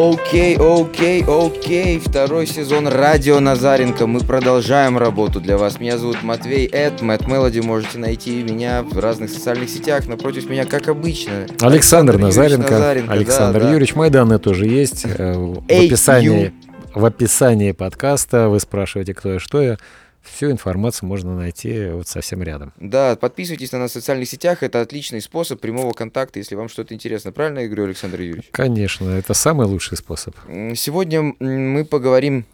[0.00, 1.98] Окей, окей, окей.
[1.98, 4.06] Второй сезон Радио Назаренко.
[4.06, 5.78] Мы продолжаем работу для вас.
[5.78, 7.02] Меня зовут Матвей Эд.
[7.02, 7.60] Мэтт Мелоди.
[7.60, 10.06] Можете найти меня в разных социальных сетях.
[10.06, 11.44] Напротив меня, как обычно.
[11.60, 12.70] Александр, Александр Назаренко.
[12.70, 13.12] Назаренко.
[13.12, 13.92] Александр да, Юрьевич.
[13.92, 13.98] Да.
[13.98, 15.04] Мои данные тоже есть.
[15.04, 16.54] Э, в описании,
[16.94, 19.76] в описании подкаста вы спрашиваете, кто я, что я.
[20.22, 22.72] Всю информацию можно найти вот совсем рядом.
[22.78, 24.62] Да, подписывайтесь на нас в социальных сетях.
[24.62, 27.32] Это отличный способ прямого контакта, если вам что-то интересно.
[27.32, 28.48] Правильно я говорю, Александр Юрьевич?
[28.50, 30.36] Конечно, это самый лучший способ.
[30.74, 32.44] Сегодня мы поговорим...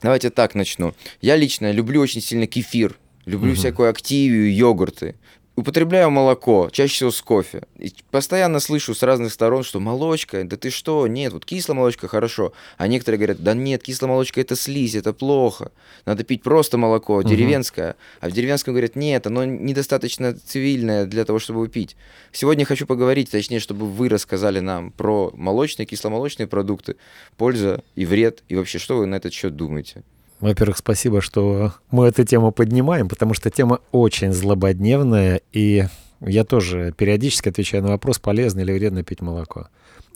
[0.00, 0.94] Давайте так начну.
[1.20, 2.98] Я лично люблю очень сильно кефир.
[3.24, 3.56] Люблю угу.
[3.56, 5.14] всякую активию, йогурты
[5.54, 7.62] употребляю молоко, чаще всего с кофе.
[7.78, 12.08] И постоянно слышу с разных сторон, что молочка, да ты что, нет, вот кислая молочка
[12.08, 12.52] хорошо.
[12.78, 15.72] А некоторые говорят, да нет, кислая молочка это слизь, это плохо.
[16.06, 17.28] Надо пить просто молоко, угу.
[17.28, 17.96] деревенское.
[18.20, 21.96] А в деревенском говорят, нет, оно недостаточно цивильное для того, чтобы пить.
[22.32, 26.96] Сегодня хочу поговорить, точнее, чтобы вы рассказали нам про молочные, кисломолочные продукты,
[27.36, 30.02] польза и вред, и вообще, что вы на этот счет думаете.
[30.42, 35.86] Во-первых, спасибо, что мы эту тему поднимаем, потому что тема очень злободневная, и
[36.20, 39.68] я тоже периодически отвечаю на вопрос, полезно или вредно пить молоко.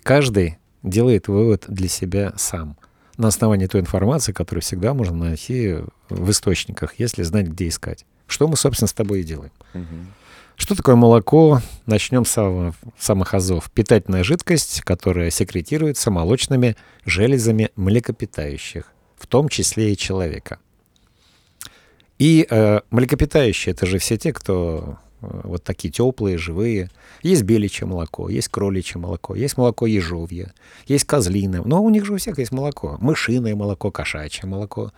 [0.02, 2.76] Каждый делает вывод для себя сам
[3.16, 5.76] на основании той информации, которую всегда можно найти
[6.10, 8.04] в источниках, если знать, где искать.
[8.26, 9.52] Что мы, собственно, с тобой и делаем.
[9.74, 9.84] Угу.
[10.56, 11.62] Что такое молоко?
[11.86, 13.70] Начнем с самых азов.
[13.70, 16.74] Питательная жидкость, которая секретируется молочными
[17.04, 20.58] железами млекопитающих в том числе и человека.
[22.18, 26.90] И э, млекопитающие— это же все те, кто э, вот такие теплые, живые.
[27.22, 30.52] Есть беличье молоко, есть кроличье молоко, есть молоко ежовье,
[30.86, 31.62] есть козлиное.
[31.62, 32.96] Но у них же у всех есть молоко.
[33.00, 34.92] Мышиное молоко, кошачье молоко,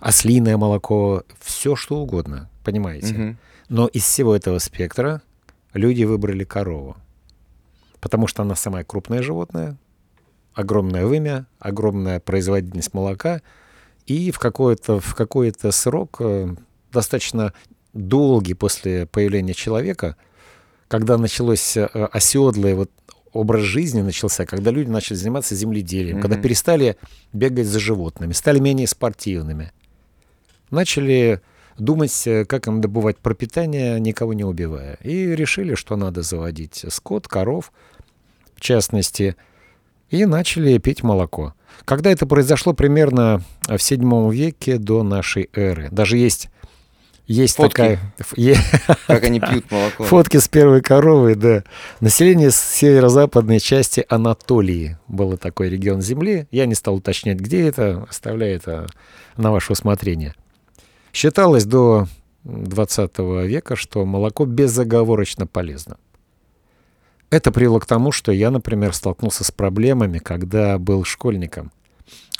[0.00, 3.14] ослиное молоко, все что угодно, понимаете?
[3.14, 3.36] Угу.
[3.68, 5.22] Но из всего этого спектра
[5.74, 6.96] люди выбрали корову.
[8.00, 9.76] Потому что она самое крупное животное,
[10.58, 13.42] огромное вымя, огромная производительность молока,
[14.06, 16.48] и в какой-то в какой-то срок, э,
[16.92, 17.52] достаточно
[17.92, 20.16] долгий после появления человека,
[20.88, 22.90] когда началось э, оседлое вот
[23.32, 26.22] образ жизни начался, когда люди начали заниматься земледелием, mm-hmm.
[26.22, 26.96] когда перестали
[27.32, 29.70] бегать за животными, стали менее спортивными,
[30.72, 31.40] начали
[31.78, 34.98] думать, э, как им добывать пропитание, никого не убивая.
[35.04, 37.72] И решили, что надо заводить скот, коров,
[38.56, 39.36] в частности,
[40.10, 41.54] и начали пить молоко.
[41.84, 45.88] Когда это произошло примерно в седьмом веке до нашей эры.
[45.90, 46.50] Даже есть
[47.28, 47.70] есть Фотки.
[47.70, 48.00] такая...
[49.06, 50.04] Как они пьют молоко.
[50.04, 51.62] Фотки с первой коровой, да.
[52.00, 54.96] Население северо-западной части Анатолии.
[55.08, 56.48] Был такой регион земли.
[56.50, 58.06] Я не стал уточнять, где это.
[58.08, 58.86] Оставляю это
[59.36, 60.34] на ваше усмотрение.
[61.12, 62.08] Считалось до
[62.44, 65.98] 20 века, что молоко безоговорочно полезно.
[67.30, 71.72] Это привело к тому, что я, например, столкнулся с проблемами, когда был школьником.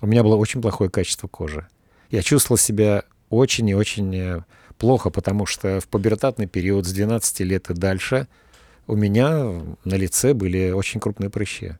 [0.00, 1.66] У меня было очень плохое качество кожи.
[2.10, 4.44] Я чувствовал себя очень и очень э,
[4.78, 8.28] плохо, потому что в пубертатный период с 12 лет и дальше
[8.87, 11.72] у меня на лице были очень крупные прыщи.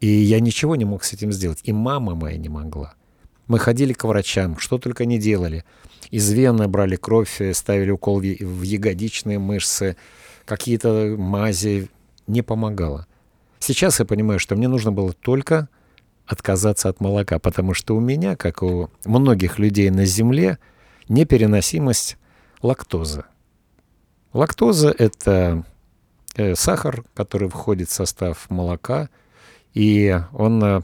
[0.00, 1.60] И я ничего не мог с этим сделать.
[1.62, 2.94] И мама моя не могла.
[3.46, 5.64] Мы ходили к врачам, что только не делали.
[6.10, 9.96] Из вены брали кровь, э, ставили укол в ягодичные мышцы,
[10.44, 11.88] какие-то мази,
[12.28, 13.06] не помогало.
[13.58, 15.68] Сейчас я понимаю, что мне нужно было только
[16.26, 20.58] отказаться от молока, потому что у меня, как у многих людей на Земле,
[21.08, 22.18] непереносимость
[22.62, 23.24] лактозы.
[24.32, 25.64] Лактоза— это
[26.36, 29.08] э, сахар, который входит в состав молока,
[29.72, 30.82] и он э,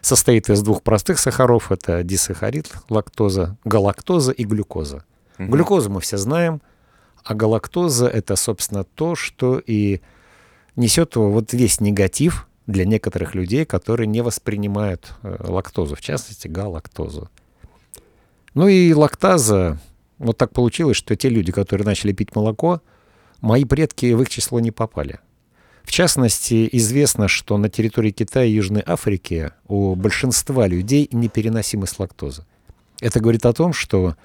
[0.00, 1.72] состоит из двух простых сахаров.
[1.72, 5.04] Это дисахарид, лактоза, галактоза и глюкоза.
[5.38, 5.48] Угу.
[5.48, 6.62] Глюкозу мы все знаем,
[7.24, 10.00] а галактоза— это, собственно, то, что и
[10.76, 17.28] несет вот весь негатив для некоторых людей, которые не воспринимают э, лактозу, в частности, галактозу.
[18.54, 19.78] Ну и лактаза,
[20.18, 22.80] вот так получилось, что те люди, которые начали пить молоко,
[23.40, 25.20] мои предки в их число не попали.
[25.82, 32.44] В частности, известно, что на территории Китая и Южной Африки у большинства людей непереносимость лактозы.
[33.00, 34.16] Это говорит о том, что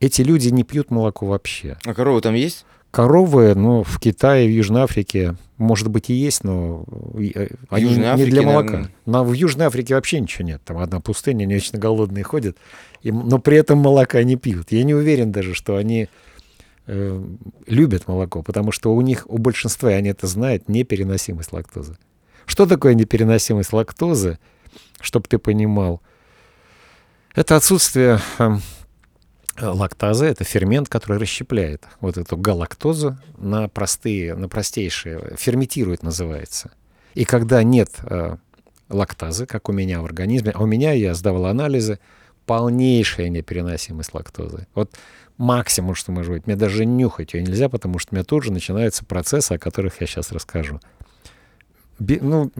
[0.00, 1.76] эти люди не пьют молоко вообще.
[1.84, 2.64] А коровы там есть?
[2.90, 6.84] Коровы, ну, в Китае, в Южной Африке, может быть, и есть, но
[7.14, 8.70] э, не, Южной Африке, не для молока.
[8.70, 8.94] Наверное...
[9.06, 10.62] Но в Южной Африке вообще ничего нет.
[10.64, 12.56] Там одна пустыня, они вечно голодные ходят,
[13.02, 14.72] и, но при этом молока не пьют.
[14.72, 16.08] Я не уверен даже, что они
[16.86, 17.24] э,
[17.66, 21.98] любят молоко, потому что у них, у большинства, они это знают, непереносимость лактозы.
[22.46, 24.38] Что такое непереносимость лактозы,
[25.00, 26.00] чтобы ты понимал?
[27.34, 28.62] Это отсутствие эм,
[29.60, 36.72] Лактаза— это фермент, который расщепляет вот эту галактозу на простые, на простейшие, ферментирует называется.
[37.14, 38.36] И когда нет э,
[38.88, 40.52] лактазы, как у меня в организме.
[40.54, 41.98] А у меня, я сдавал анализы,
[42.46, 44.66] полнейшая непереносимость лактозы.
[44.74, 44.94] Вот
[45.36, 46.46] максимум, что может быть.
[46.46, 50.00] Мне даже нюхать ее нельзя, потому что у меня тут же начинаются процессы, о которых
[50.00, 50.80] я сейчас расскажу.
[51.98, 52.52] Би, ну,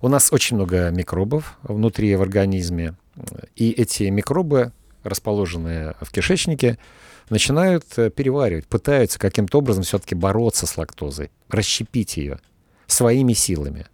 [0.00, 2.94] у нас очень много микробов внутри в организме,
[3.56, 4.72] и эти микробы,
[5.04, 6.78] расположенные в кишечнике,
[7.30, 12.40] начинают э, переваривать, пытаются каким-то образом все-таки бороться с лактозой, расщепить ее
[12.86, 13.86] своими силами.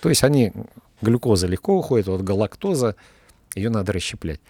[0.00, 0.52] То есть они,
[1.02, 2.96] глюкоза легко уходит, вот галактоза,
[3.54, 4.40] ее надо расщеплять.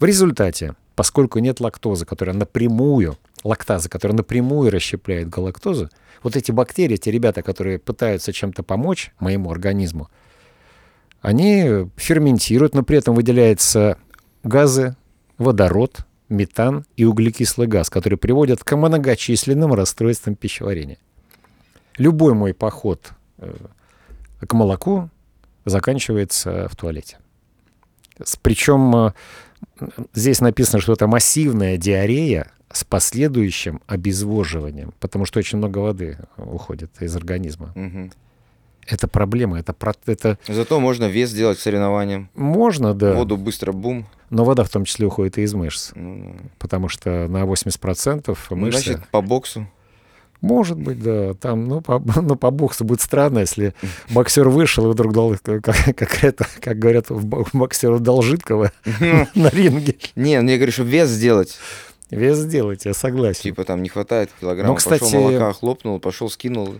[0.00, 5.90] В результате, поскольку нет лактозы, которая напрямую, лактаза, которая напрямую расщепляет галактозу,
[6.22, 10.08] вот эти бактерии, те ребята, которые пытаются чем-то помочь моему организму,
[11.20, 13.98] они ферментируют, но при этом выделяются
[14.44, 14.96] газы,
[15.38, 20.98] водород, метан и углекислый газ, которые приводят к многочисленным расстройствам пищеварения.
[21.96, 23.54] Любой мой поход э,
[24.40, 25.10] к молоку
[25.64, 27.18] заканчивается в туалете.
[28.42, 29.12] Причем э,
[30.14, 36.90] здесь написано, что это массивная диарея с последующим обезвоживанием, потому что очень много воды уходит
[37.00, 37.72] из организма.
[37.74, 38.12] Мгм.
[38.90, 39.74] Это проблема, это,
[40.06, 42.30] это Зато можно вес сделать к соревнованиям.
[42.34, 44.06] можно, да, Воду быстро бум.
[44.30, 48.56] но вода в том числе уходит и из мышц, Ну, потому что на 80% ну,
[48.56, 48.82] мышцы...
[48.82, 49.66] значит, по боксу.
[50.40, 51.34] Может быть, да.
[51.34, 53.74] Там, ну, по, ну, по боксу будет странно, если
[54.10, 57.06] боксер вышел и вдруг дал, как, как это, как говорят,
[57.52, 58.72] боксеру дал жидкого
[59.34, 59.96] на ринге.
[60.16, 61.58] Не, ну я говорю, чтобы вес сделать.
[62.10, 63.42] Вес сделать, я согласен.
[63.42, 64.70] Типа там не хватает килограмма.
[64.70, 66.76] Ну, кстати- Пошел молока, хлопнул, пошел, скинул.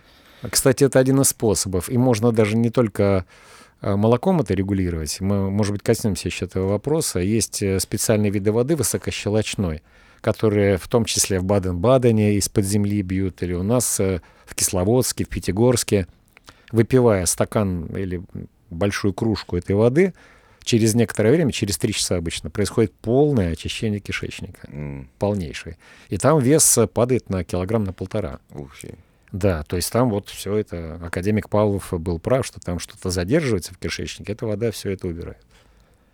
[0.49, 1.89] Кстати, это один из способов.
[1.89, 3.25] И можно даже не только
[3.81, 5.19] э, молоком это регулировать.
[5.19, 7.19] Мы, может быть, коснемся еще этого вопроса.
[7.19, 9.81] Есть э, специальные виды воды высокощелочной,
[10.21, 15.25] которые в том числе в Баден-Бадене из-под земли бьют, или у нас э, в Кисловодске,
[15.25, 16.07] в Пятигорске.
[16.71, 18.21] Выпивая стакан или
[18.69, 20.13] большую кружку этой воды,
[20.63, 24.67] через некоторое время, через три часа обычно, происходит полное очищение кишечника.
[24.71, 25.77] М, Полнейшее.
[26.09, 28.39] И там вес падает на килограмм на полтора.
[28.53, 28.93] ух, фи.
[29.31, 33.73] Да, то есть там вот все это, академик Павлов был прав, что там что-то задерживается
[33.73, 35.45] в кишечнике, эта вода все это убирает.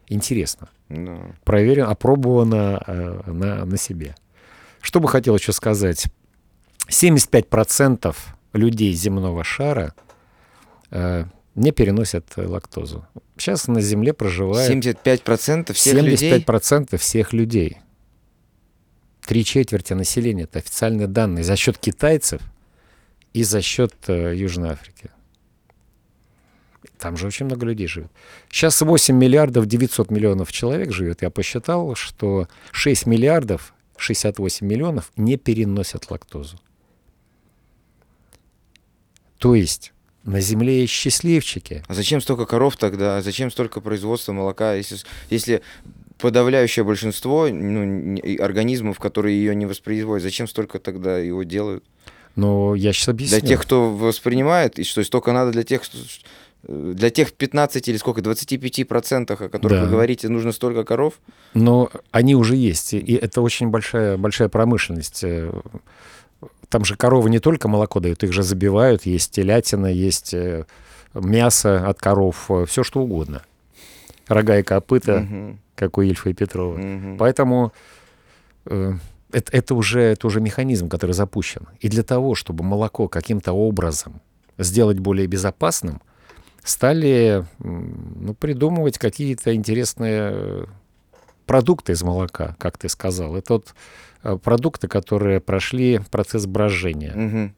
[0.07, 0.69] Интересно.
[0.89, 1.17] Да.
[1.43, 4.15] Проверено, опробовано э, на, на себе.
[4.81, 6.05] Что бы хотел еще сказать.
[6.89, 8.15] 75%
[8.53, 9.95] людей земного шара
[10.91, 11.25] э,
[11.55, 13.07] не переносят лактозу.
[13.37, 16.31] Сейчас на Земле проживает 75% всех людей.
[16.31, 17.77] 75% всех людей.
[19.25, 20.43] Три четверти населения.
[20.43, 21.43] Это официальные данные.
[21.43, 22.41] За счет китайцев
[23.35, 25.09] и за счет э, Южной Африки.
[26.97, 28.09] Там же очень много людей живет.
[28.49, 31.21] Сейчас 8 миллиардов 900 миллионов человек живет.
[31.21, 36.57] Я посчитал, что 6 миллиардов 68 миллионов не переносят лактозу.
[39.37, 39.91] То есть
[40.23, 43.21] на Земле есть счастливчики, А зачем столько коров тогда?
[43.21, 44.97] Зачем столько производства молока, если,
[45.29, 45.61] если
[46.19, 51.83] подавляющее большинство ну, организмов, которые ее не воспроизводят, зачем столько тогда его делают?
[52.35, 53.39] Но я сейчас объясню.
[53.39, 55.97] Для тех, кто воспринимает, и что столько надо для тех, кто-
[56.67, 59.83] э, для тех 15 или сколько, 25 процентах, о которых Да.
[59.85, 61.13] вы говорите, нужно столько коров?
[61.53, 65.23] Но они уже есть, и- это очень большая, большая промышленность.
[65.23, 65.51] Э,
[66.67, 70.65] Там же коровы не только молоко дают, их же забивают, есть телятина, есть э,
[71.13, 73.43] мясо от коров, все что угодно.
[74.27, 76.75] Рога и копыта, Мгм, как у Ильфа и Петрова.
[76.77, 77.17] мгм.
[77.17, 77.71] Поэтому
[79.35, 81.67] это, это, уже, это уже механизм, который запущен.
[81.81, 84.21] И для того, чтобы молоко каким-то образом
[84.57, 86.01] сделать более безопасным,
[86.63, 90.65] стали ну, придумывать какие-то интересные э,
[91.45, 93.35] продукты из молока, как ты сказал.
[93.35, 93.75] Это вот
[94.23, 97.13] э, продукты, которые прошли процесс брожения.
[97.13, 97.55] Мгм.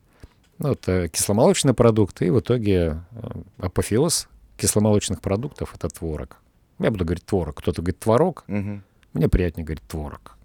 [0.58, 3.30] Ну, это кисломолочные продукты, и в итоге э,
[3.60, 6.38] апофеоз кисломолочных продуктов— это творог.
[6.80, 7.56] Я буду говорить творог.
[7.58, 8.84] Кто-то говорит творог, Мгм.
[9.14, 10.37] мне приятнее говорить творог.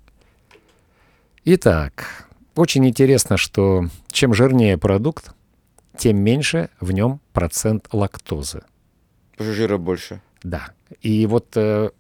[1.45, 5.35] Итак, очень интересно, что чем жирнее продукт,
[5.97, 8.63] тем меньше в нем процент лактозы.
[9.39, 10.23] Жира больше.
[10.45, 10.71] Да.
[11.01, 11.91] И вот э,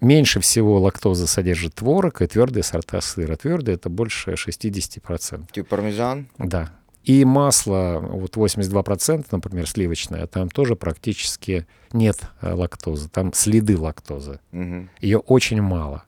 [0.00, 3.34] меньше всего лактозы содержит творог и твердые сорта сыра.
[3.34, 5.52] Твердые это больше 60%.
[5.52, 6.28] Типа пармезан.
[6.38, 6.70] Да.
[7.02, 13.08] И масло, вот 82%, например, сливочное, там тоже практически нет э, лактозы.
[13.08, 14.38] Там следы лактозы.
[14.52, 14.90] Мгм.
[15.00, 16.04] Ее очень мало.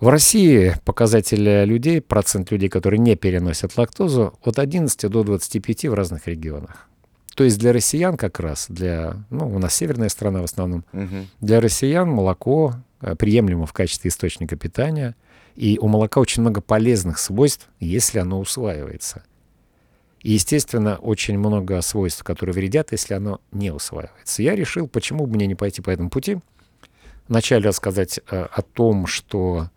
[0.00, 5.94] В России показатель людей, процент людей, которые не переносят лактозу, от 11 до 25 в
[5.94, 6.88] разных регионах.
[7.34, 11.28] То есть для россиян как раз, для, ну, у нас северная страна в основном, Мгм.
[11.40, 15.14] для россиян молоко э, приемлемо в качестве источника питания,
[15.54, 19.22] и у молока очень много полезных свойств, если оно усваивается.
[20.22, 24.42] И, естественно, очень много свойств, которые вредят, если оно не усваивается.
[24.42, 26.38] Я решил, почему бы мне не пойти по этому пути.
[27.28, 29.68] Вначале рассказать э, о том, что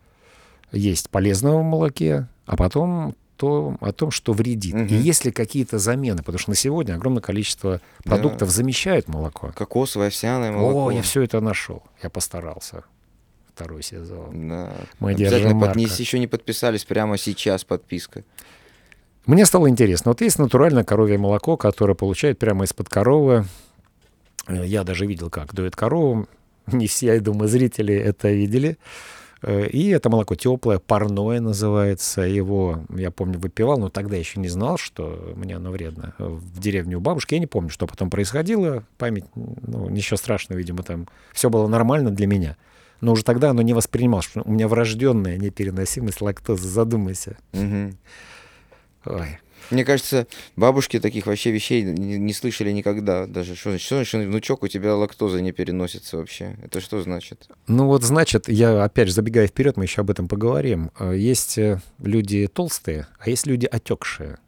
[0.74, 4.74] есть полезного в молоке, а потом то, о том, что вредит.
[4.74, 4.86] Мгм.
[4.86, 9.52] И есть ли какие-то замены, потому что на сегодня огромное количество продуктов замещает молоко.
[9.56, 10.86] Кокосовое, овсяное молоко.
[10.86, 11.82] О, я все это нашел.
[12.02, 12.84] Я постарался.
[13.54, 14.48] Второй сезон.
[14.48, 14.72] Да.
[14.98, 15.76] Мы Обязательно под...
[15.76, 18.24] Если еще не подписались, прямо сейчас подписка.
[19.26, 20.10] Мне стало интересно.
[20.10, 23.46] Вот есть натуральное коровье молоко, которое получают прямо из-под коровы.
[24.46, 26.26] Э, Я даже видел, как дует корову.
[26.66, 28.76] Не все, я думаю, зрители это видели.
[29.46, 32.22] Э, И это молоко теплое, парное называется.
[32.22, 36.14] Его, я помню, выпивал, но тогда еще не знал, что мне оно вредно.
[36.18, 38.84] В деревне у бабушки я не помню, что потом происходило.
[38.96, 42.56] Память, ну, ничего страшного, видимо, там все было нормально для меня.
[43.00, 46.66] Но уже тогда оно не воспринималось, что у меня врожденная непереносимость лактозы.
[46.66, 47.36] Задумайся.
[49.04, 49.38] Ой.
[49.70, 53.26] Мне кажется, бабушки таких вообще вещей не, не слышали никогда.
[53.26, 56.56] Даже что значит, что значит, внучок, у тебя лактоза не переносится вообще?
[56.62, 57.48] Это что значит?
[57.66, 60.90] Ну вот, значит, я опять же забегая вперед, мы еще об этом поговорим.
[60.98, 64.38] Э, Есть э, люди толстые, а есть люди отекшие.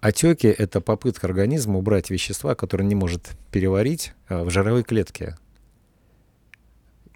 [0.00, 5.36] Отеки— это попытка организма убрать вещества, которые не может переварить э, в жировые клетки.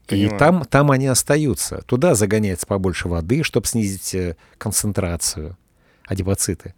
[0.09, 1.83] И там, там они остаются.
[1.83, 5.59] Туда загоняется побольше воды, чтобы снизить концентрацию.
[6.07, 6.75] Адипоциты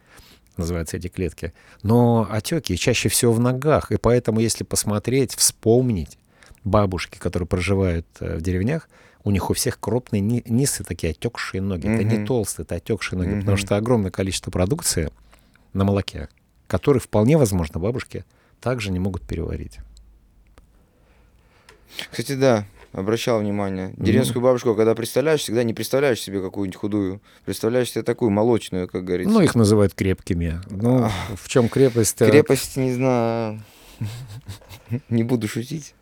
[0.59, 1.53] называются эти клетки.
[1.83, 3.91] Но отеки чаще всего в ногах.
[3.93, 6.19] И поэтому, если посмотреть, вспомнить,
[6.65, 8.89] бабушки, которые проживают э, в деревнях,
[9.25, 11.87] у них у всех крупные ни- низкие такие отекшие ноги.
[11.89, 13.41] Это не толстые, это отекшие ноги, Мгм.
[13.41, 15.11] потому что огромное количество продукции
[15.73, 16.29] на молоке,
[16.67, 18.25] которые вполне возможно бабушки
[18.61, 19.79] также не могут переварить.
[22.11, 23.95] Кстати, да, обращал внимание.
[23.97, 27.21] Деревенскую бабушку, когда представляешь, всегда не представляешь себе какую-нибудь худую.
[27.45, 29.33] Представляешь себе такую молочную, как говорится.
[29.33, 30.61] Ну, их называют крепкими.
[30.71, 32.19] Ну, в чем крепость?
[32.19, 33.63] Крепость, не знаю.
[35.09, 35.95] Не буду шутить.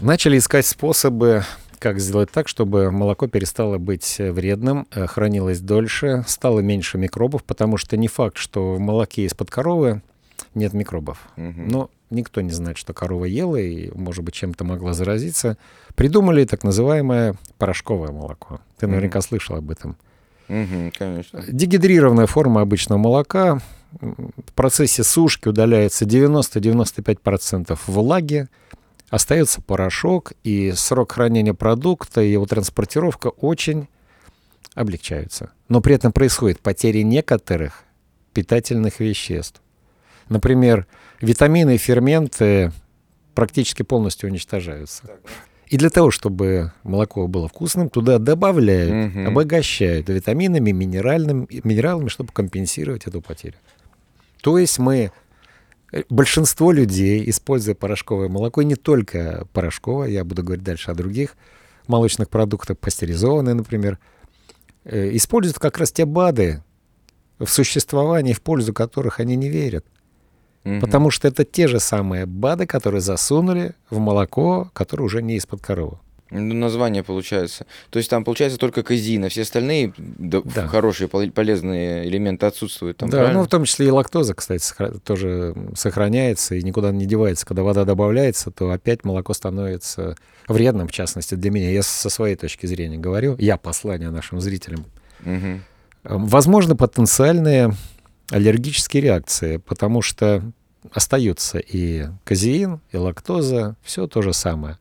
[0.00, 1.44] Начали искать способы,
[1.78, 7.76] как сделать так, чтобы молоко перестало быть вредным, э, хранилось дольше, стало меньше микробов, потому
[7.76, 10.02] что не факт, что в молоке из-под коровы
[10.54, 11.18] нет микробов.
[11.36, 11.68] Мгм.
[11.68, 15.56] Но никто не знает, что корова ела и, может быть, чем-то могла заразиться.
[15.94, 18.60] Придумали так называемое порошковое молоко.
[18.78, 18.96] Ты Мгм.
[18.96, 19.96] наверняка слышал об этом.
[20.48, 21.42] Мгм, конечно.
[21.46, 23.60] Дегидрированная форма обычного молока.
[24.00, 28.48] В процессе сушки удаляется 90-95% влаги,
[29.10, 33.88] остается порошок, и срок хранения продукта и его транспортировка очень
[34.74, 35.50] облегчаются.
[35.68, 37.84] Но при этом происходит потеря некоторых
[38.34, 39.61] питательных веществ.
[40.28, 40.86] Например,
[41.20, 42.72] витамины и ферменты
[43.34, 45.04] практически полностью уничтожаются.
[45.68, 49.28] И для того, чтобы молоко было вкусным, туда добавляют, Мгм.
[49.28, 53.54] обогащают витаминами, минеральными, минералами, чтобы компенсировать эту потерю.
[54.42, 55.12] То есть мы,
[55.92, 60.94] э, большинство людей, используя порошковое молоко, и не только порошковое, я буду говорить дальше о
[60.94, 61.36] других
[61.86, 63.98] молочных продуктах, пастеризованные, например,
[64.84, 66.62] э, используют как раз те БАДы,
[67.38, 69.86] в существовании, в пользу которых они не верят.
[70.64, 70.80] Мгм.
[70.80, 75.60] Потому что это те же самые БАДы, которые засунули в молоко, которое уже не из-под
[75.60, 75.98] коровы.
[76.34, 77.66] Ну, название получается.
[77.90, 80.66] То есть там получается только казин, а все остальные да, Да.
[80.66, 83.40] хорошие, пол- полезные элементы отсутствуют там, да, правильно?
[83.40, 84.64] ну в том числе и лактоза, кстати,
[85.04, 87.44] тоже сохраняется и никуда не девается.
[87.44, 90.16] Когда вода добавляется, то опять молоко становится
[90.48, 91.70] вредным, в частности, для меня.
[91.70, 94.86] Я со своей точки зрения говорю, я послание нашим зрителям.
[95.26, 95.62] Эм,
[96.04, 97.74] Возможно, потенциальные
[98.32, 100.42] аллергические реакции, потому что
[100.92, 104.78] остаются и казеин, и лактоза, все то же самое.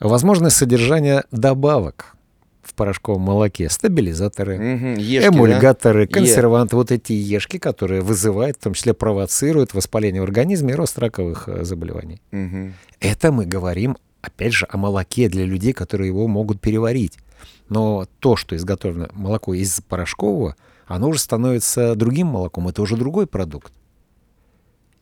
[0.00, 2.16] Возможно содержание добавок
[2.62, 4.94] в порошковом молоке, стабилизаторы, Мгм.
[4.94, 5.36] Ешки, да?
[5.36, 6.06] эмульгаторы, Е.
[6.06, 10.98] консерванты, вот эти ешки, которые вызывают, в том числе провоцируют воспаление в организме и рост
[10.98, 12.20] раковых э, заболеваний.
[12.32, 12.74] Мгм.
[13.00, 17.18] Это мы говорим, опять же, о молоке для людей, которые его могут переварить.
[17.68, 20.56] Но то, что изготовлено молоко из порошкового,
[20.86, 23.72] оно уже становится другим молоком, это уже другой продукт.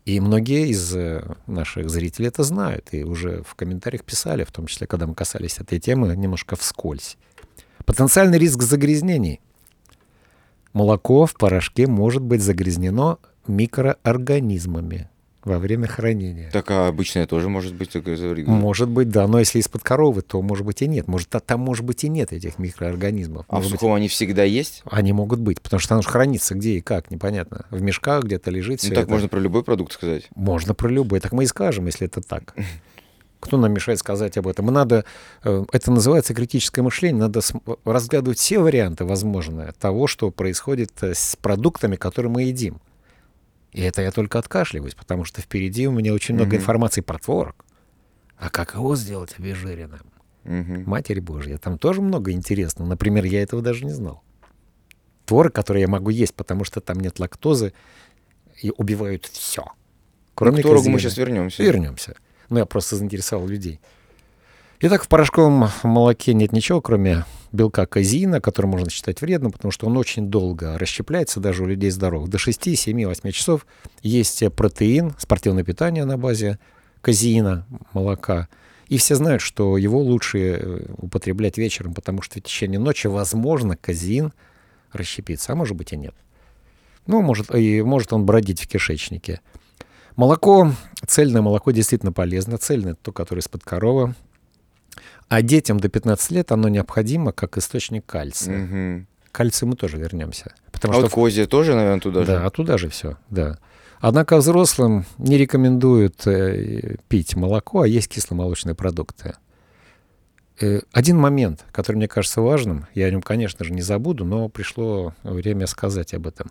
[0.04, 4.66] И многие из э, наших зрителей это знают и уже в комментариях писали, в том
[4.66, 7.16] числе, когда мы касались этой темы, немножко вскользь.
[7.86, 9.40] Потенциальный риск загрязнений.
[10.74, 15.08] Молоко в порошке может быть загрязнено микроорганизмами
[15.44, 16.50] во время хранения.
[16.50, 17.94] Так, а обычное тоже может быть?
[18.46, 21.06] Может быть, да, но если из-под коровы, то может быть и нет.
[21.06, 23.44] Может, а там может быть и нет этих микроорганизмов.
[23.48, 24.82] А в Может быть, сухом они всегда есть?
[24.90, 27.66] они могут быть, потому что оно же хранится где и как, непонятно.
[27.70, 29.10] В мешках где-то лежит Ну так это.
[29.10, 30.28] можно про любой продукт сказать.
[30.34, 31.20] Можно про любой.
[31.20, 32.54] Так мы и скажем, если это так.
[33.40, 34.68] Кто нам мешает сказать об этом?
[34.68, 35.04] И надо,
[35.42, 37.40] э, это называется критическое мышление, надо
[37.84, 42.80] разглядывать все варианты возможные того, что происходит э, с продуктами, которые мы едим.
[43.74, 46.56] И это я только откашливаюсь, потому что впереди у меня очень много Мгм.
[46.58, 47.66] информации про творог.
[48.38, 50.00] А как его сделать обезжиренным?
[50.44, 50.84] Мгм.
[50.88, 52.88] Матерь Божья, там тоже много интересного.
[52.88, 54.22] Например, я этого даже не знал.
[55.26, 57.72] Творог, который я могу есть, потому что там нет лактозы,
[58.62, 59.62] и убивают все.
[59.64, 59.70] Ну,
[60.34, 61.62] Кроме к творогу мы сейчас вернемся.
[61.62, 62.14] Вернемся.
[62.50, 63.80] Ну, я просто заинтересовал людей.
[64.80, 69.86] Итак, в порошковом молоке нет ничего, кроме белка казеина, который можно считать вредным, потому что
[69.86, 72.28] он очень долго расщепляется даже у людей здоровых.
[72.28, 73.66] До 6, 7, 8 часов
[74.02, 76.58] есть протеин, спортивное питание на базе
[77.00, 78.48] казеина, молока.
[78.88, 83.76] И все знают, что его лучше э, употреблять вечером, потому что в течение ночи, возможно,
[83.76, 84.32] казеин
[84.92, 86.14] расщепится, а может быть и нет.
[87.06, 89.40] Ну, может, и может он бродить в кишечнике.
[90.16, 90.72] Молоко,
[91.06, 92.58] цельное молоко действительно полезно.
[92.58, 94.14] Цельное то, которое из-под коровы.
[95.28, 98.58] А детям до 15 лет оно необходимо как источник кальция.
[98.58, 99.06] Мгм.
[99.30, 100.54] К кальцию мы тоже вернемся.
[100.70, 102.26] Потому А что вот козье тоже, наверное, туда же?
[102.26, 103.58] да, оттуда же все, да.
[104.00, 109.34] Однако взрослым не рекомендуют э, пить молоко, а есть кисломолочные продукты.
[110.60, 114.48] Э, один момент, который мне кажется важным, я о нем, конечно же, не забуду, но
[114.48, 116.50] пришло время сказать об этом.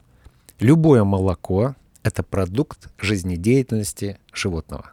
[0.59, 4.91] Любое молоко— это продукт жизнедеятельности животного.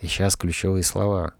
[0.00, 1.34] И сейчас ключевые слова.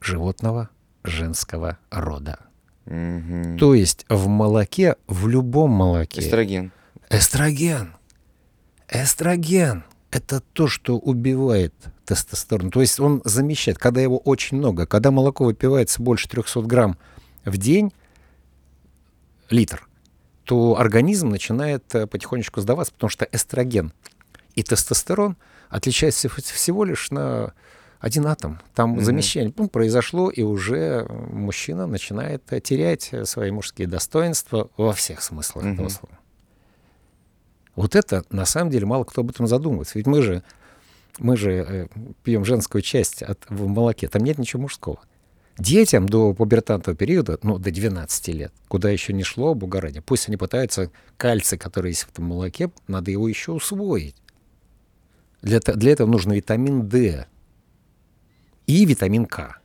[0.00, 0.68] Животного
[1.04, 2.38] женского рода.
[2.86, 3.58] Мгм.
[3.58, 6.72] То есть в молоке, в любом молоке, Эстроген.
[7.10, 7.94] Эстроген.
[8.88, 9.84] Эстроген.
[10.10, 11.74] Это то, что убивает
[12.06, 12.70] тестостерон.
[12.70, 16.96] То есть он замещает, когда его очень много, когда молоко выпивается больше 300 грамм
[17.44, 17.92] в день,
[19.50, 19.86] литр,
[20.44, 23.92] то организм начинает э, потихонечку сдаваться, потому что эстроген
[24.54, 25.36] и тестостерон
[25.68, 27.52] отличаются вс- всего лишь на
[28.00, 28.60] один атом.
[28.74, 29.00] Там Мгм.
[29.02, 35.86] замещение ну, произошло, и уже мужчина начинает терять свои мужские достоинства во всех смыслах этого
[35.86, 35.90] Мгм.
[35.90, 36.18] слова.
[37.74, 39.98] Вот это, на самом деле, мало кто об этом задумывается.
[39.98, 40.42] Ведь мы же,
[41.18, 41.86] мы же э,
[42.24, 44.98] пьем женскую часть от, в молоке, там нет ничего мужского.
[45.58, 50.28] Детям до пубертатного периода, ну, до 12 лет, куда еще не шло, бога ради, пусть
[50.28, 54.14] они пытаются кальций, который есть в этом молоке, надо его еще усвоить.
[55.42, 57.26] Для, для этого нужен витамин D
[58.68, 59.60] и витамин К.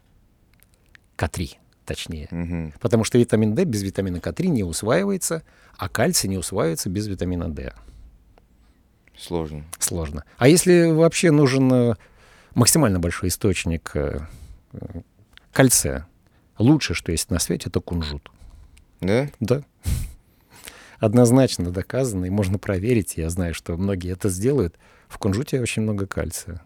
[1.18, 2.28] К3, точнее.
[2.32, 2.74] Мгм.
[2.80, 5.44] Потому что витамин D без витамина К3 не усваивается,
[5.78, 7.74] а кальций не усваивается без витамина D.
[9.16, 9.66] Сложно.
[9.78, 10.24] Сложно.
[10.38, 11.96] А если вообще нужен э,
[12.56, 14.22] максимально большой источник э,
[14.72, 15.02] э,
[15.52, 16.08] кальция,
[16.58, 18.32] лучшее, что есть на свете, это кунжут.
[19.02, 19.30] Да?
[19.42, 19.64] Да.
[21.00, 23.18] Однозначно доказано, и можно проверить.
[23.18, 24.78] Я знаю, что многие это сделают.
[25.10, 26.62] В кунжуте очень много кальция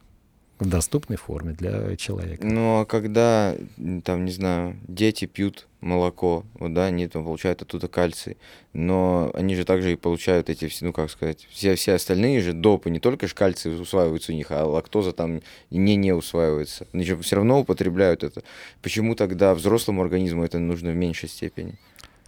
[0.60, 2.46] в доступной форме для человека.
[2.46, 3.56] Ну, а когда,
[4.04, 8.38] там, не знаю, дети пьют молоко, вот, да, они там получают оттуда кальций,
[8.74, 12.54] но они же также и получают эти все, ну, как сказать, все, все остальные же
[12.54, 16.88] допы, не только же кальций усваивается у них, а лактоза там не не усваивается.
[16.91, 18.41] Они же все равно употребляют это.
[18.82, 21.76] Почему тогда взрослому организму это нужно в меньшей степени?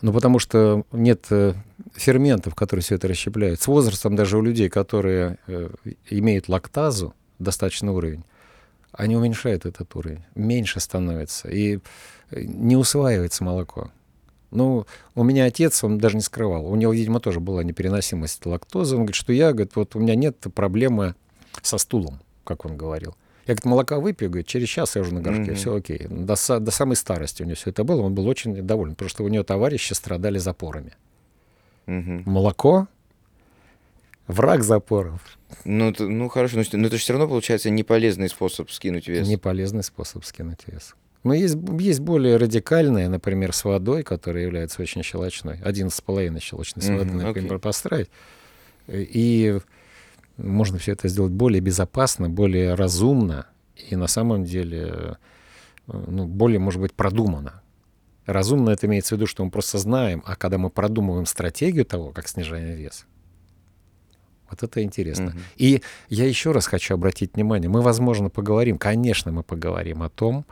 [0.02, 1.56] Ну, потому что нет э,
[1.94, 3.60] ферментов, которые все это расщепляют.
[3.60, 5.70] С возрастом даже у людей, которые э,
[6.10, 8.24] имеют лактазу, достаточный уровень,
[8.92, 11.80] они уменьшают этот уровень, меньше становится, и
[12.32, 13.92] э, не усваивается молоко.
[14.52, 18.96] Ну, у меня отец, он даже не скрывал, у него, видимо, тоже была непереносимость лактозы.
[18.96, 21.14] Он говорит, что я, говорит, вот у меня нет проблемы
[21.62, 23.16] со стулом, как он говорил.
[23.46, 25.56] Я, говорит, молока выпью, говорит, через час я уже на горшке, Мгм.
[25.56, 26.08] все окей.
[26.10, 29.24] До, до самой старости у него все это было, он был очень доволен, потому что
[29.24, 30.94] у него товарищи страдали запорами.
[31.86, 32.24] Мгм.
[32.26, 32.88] Молоко—
[34.28, 35.39] враг запоров.
[35.66, 39.08] Ну, т- ну хорошо, но, но это же все равно получается не полезный способ скинуть
[39.08, 39.28] вес.
[39.28, 40.96] Не полезный способ скинуть вес.
[41.24, 45.60] Но есть, есть более радикальные, например, с водой, которая является очень щелочной.
[45.64, 47.60] Один с половиной щелочной с водой, например, окей.
[47.60, 48.10] поставить.
[48.88, 49.60] И
[50.38, 53.48] можно все это сделать более безопасно, более разумно
[53.90, 55.18] и на самом деле
[55.88, 57.62] ну, более, может быть, продуманно.
[58.26, 62.12] Разумно это имеется в виду, что мы просто знаем, а когда мы продумываем стратегию того,
[62.12, 63.06] как снижаем вес,
[64.50, 65.32] вот это интересно.
[65.32, 65.40] Мгм.
[65.56, 70.46] И я еще раз хочу обратить внимание, мы, возможно, поговорим, конечно, мы поговорим о том,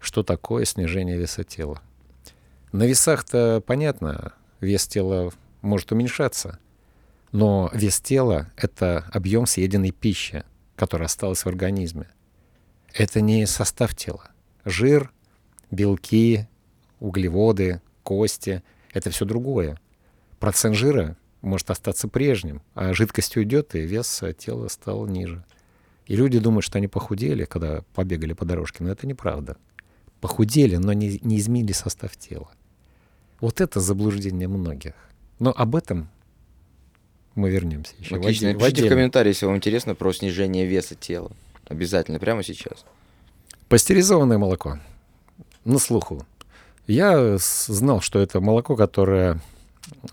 [0.00, 1.82] что такое снижение веса тела.
[2.72, 5.32] На весах-то понятно, вес тела
[5.62, 6.58] может уменьшаться,
[7.32, 10.44] но вес тела— это объем съеденной пищи,
[10.76, 12.08] которая осталась в организме.
[12.94, 14.30] Это не состав тела.
[14.64, 15.12] Жир,
[15.70, 16.46] белки,
[17.00, 19.78] углеводы, кости— это все другое.
[20.38, 25.44] Процент жира может остаться прежним, а жидкость уйдет, и вес тела стал ниже.
[26.06, 29.56] И люди думают, что они похудели, когда побегали по дорожке, но это неправда.
[30.20, 32.50] Похудели, но не, не изменили состав тела.
[33.40, 34.94] Вот это заблуждение многих.
[35.38, 36.08] Но об этом
[37.36, 38.16] Мы вернемся еще.
[38.16, 38.48] Отлично.
[38.48, 38.88] отдель- в Напишите в отдельный.
[38.96, 41.30] комментарии, если вам интересно про снижение веса тела.
[41.68, 42.84] Обязательно, прямо сейчас.
[43.68, 44.80] Пастеризованное молоко.
[45.64, 46.26] На слуху.
[46.88, 49.40] Я знал, что это молоко, которое,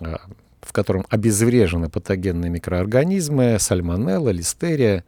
[0.02, 0.20] а,
[0.66, 5.04] в котором обезврежены патогенные микроорганизмы, сальмонелла, листерия,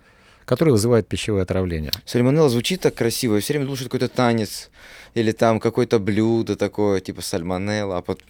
[0.45, 1.91] которые вызывают пищевое отравление.
[2.05, 3.35] Сальмонелла звучит так красиво.
[3.35, 4.69] Я все время думал, что это какой-то танец.
[5.13, 7.97] Или там какое-то блюдо такое, типа сальмонелла.
[7.97, 8.21] А пот-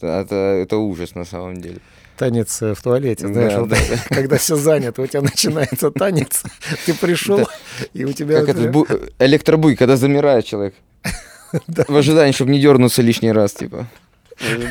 [0.00, 1.78] это, это ужас на самом деле.
[2.16, 3.76] Танец э, в туалете, знаешь, Да, вот да,
[4.08, 6.44] когда все занято, у тебя начинается танец,
[6.86, 7.46] ты пришел, Да.
[7.92, 8.42] и у тебя...
[8.42, 10.74] Как вот, этот э, бу- электробуй, когда замирает человек.
[11.88, 13.86] В ожидании, чтобы не дернуться лишний раз, типа.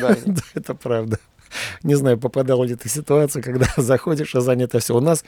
[0.00, 0.16] Да,
[0.54, 1.18] это правда.
[1.82, 4.94] Не знаю, попадал ли ты в ситуацию, когда заходишь, а занято все.
[4.96, 5.24] У нас,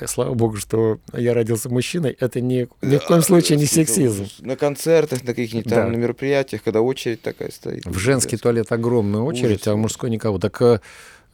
[0.00, 4.26] э, слава богу, что я родился мужчиной, это ни, ни в коем случае не сексизм.
[4.40, 5.76] На концертах, на каких-нибудь Да.
[5.82, 7.84] там, на мероприятиях, когда очередь такая стоит.
[7.86, 9.82] В женский туалет огромная очередь, Ужас, а в ужас.
[9.82, 10.38] мужской никого.
[10.38, 10.80] Так, э,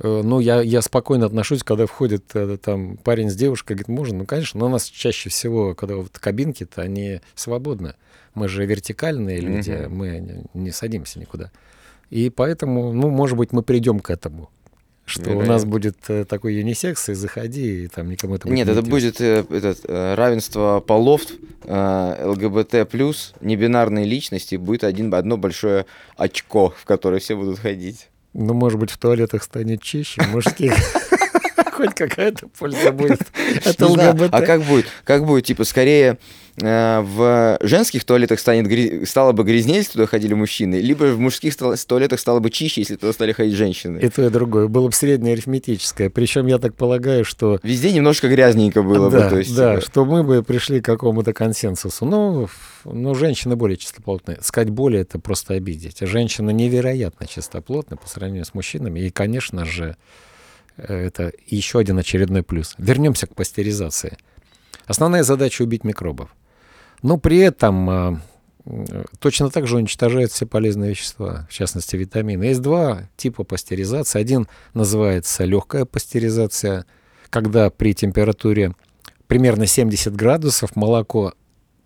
[0.01, 4.19] э, ну, я, я спокойно отношусь, когда входит э, там парень с девушкой, говорит, можно?
[4.19, 7.95] Ну, конечно, но у нас чаще всего, когда вот кабинки-то, они свободны.
[8.35, 9.97] Мы же вертикальные люди, Мгм.
[9.97, 11.51] мы не садимся никуда.
[12.11, 14.51] И поэтому, ну, может быть, мы придем к этому.
[15.05, 15.71] Что у нас Вероятно.
[15.71, 19.21] будет э, такой юнисекс, и заходи, и там никому это будет Нет, не это будет
[19.21, 21.23] э, этот, э, равенство полов,
[21.63, 22.75] ЛГБТ+,
[23.41, 28.09] небинарные личности, будет один, одно большое очко, в которое все будут ходить.
[28.33, 30.75] Ну, может быть, в туалетах станет чище, мужских.
[31.77, 33.21] Хоть какая-то польза будет
[33.67, 34.29] от ЛГБТ.
[34.33, 34.87] А как будет?
[35.05, 35.45] Как будет?
[35.45, 36.17] Типа, скорее
[36.57, 41.55] э, в женских туалетах станет стало бы грязнее, если туда ходили мужчины, либо в мужских
[41.55, 43.99] туалетах стало бы чище, если туда стали ходить женщины.
[43.99, 44.69] И то, и другое.
[44.69, 46.09] Было бы среднее арифметическое.
[46.09, 47.61] Причем я так полагаю, что...
[47.63, 49.31] Везде немножко грязненько было да, бы.
[49.31, 52.07] То есть, да, типа, что мы бы пришли к какому-то консенсусу.
[52.07, 52.49] Ну,
[52.85, 54.39] ну, женщины более чистоплотные.
[54.41, 55.99] Сказать более— это просто обидеть.
[56.01, 59.01] Женщины невероятно чистоплотны по сравнению с мужчинами.
[59.01, 59.97] И, конечно же,
[60.77, 62.75] это еще один очередной плюс.
[62.79, 64.17] Вернемся к пастеризации.
[64.87, 66.31] Основная задача— убить микробов.
[67.03, 68.21] Но при этом а,
[69.19, 72.45] точно так же уничтожают все полезные вещества, в частности витамины.
[72.45, 74.21] Есть два типа пастеризации.
[74.21, 76.87] Один называется легкая пастеризация,
[77.31, 78.75] когда при температуре
[79.27, 81.35] примерно 70 градусов молоко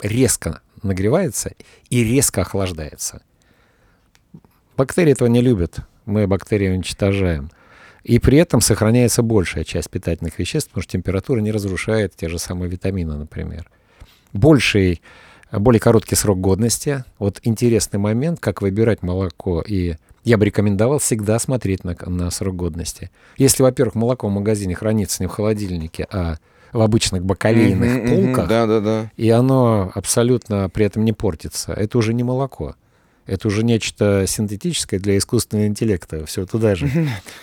[0.01, 1.53] резко нагревается
[1.89, 3.21] и резко охлаждается.
[4.77, 5.79] Бактерии этого не любят.
[6.05, 7.51] Мы бактерии уничтожаем.
[8.03, 12.39] И при этом сохраняется большая часть питательных веществ, потому что температура не разрушает те же
[12.39, 13.69] самые витамины, например.
[14.33, 15.01] Больший,
[15.51, 17.03] более короткий срок годности.
[17.19, 19.61] Вот интересный момент, как выбирать молоко.
[19.61, 23.11] И я бы рекомендовал всегда смотреть на, на срок годности.
[23.37, 26.37] Если, во-первых, молоко в магазине хранится не в холодильнике, а
[26.73, 29.11] в обычных бакалейных мгм, полках, Да, да, да.
[29.17, 31.73] и оно абсолютно при этом не портится.
[31.73, 32.75] Это уже не молоко.
[33.27, 36.25] Это уже нечто синтетическое для искусственного интеллекта.
[36.25, 36.89] Все туда же.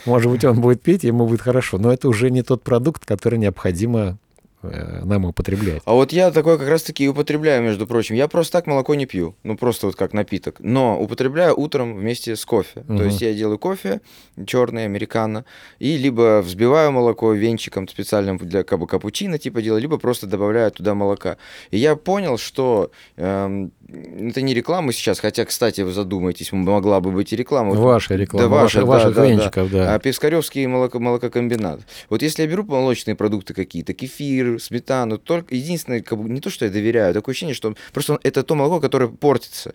[0.05, 1.79] Может быть, он будет петь, ему будет хорошо.
[1.79, 4.19] Но это уже не тот продукт, который необходимо
[4.63, 5.83] э, нам употреблять.
[5.85, 8.17] А вот я такое как раз-таки и употребляю, между прочим.
[8.17, 10.57] Я просто так молоко не пью, ну просто вот как напиток.
[10.59, 12.85] Но употребляю утром вместе с кофе.
[12.89, 12.99] Мгм.
[12.99, 14.01] То есть я делаю кофе
[14.47, 15.45] черный, американо,
[15.79, 20.95] и либо взбиваю молоко венчиком специальным для кабу капучино типа делаю, либо просто добавляю туда
[20.95, 21.37] молока.
[21.71, 27.11] И я понял, что эм, это не реклама сейчас, хотя, кстати, вы задумаетесь, могла бы
[27.11, 27.75] быть и реклама.
[27.75, 29.29] Ваша реклама, да, ваша- да, ваших да, да.
[29.29, 29.95] венчиков, да.
[29.95, 31.81] А Пискаревский молоко, молококомбинат.
[32.11, 36.51] Вот если я беру молочные продукты какие-то, кефир, сметану, только единственное, как бы, не то,
[36.51, 39.75] что я доверяю, такое ощущение, что просто это то молоко, которое портится.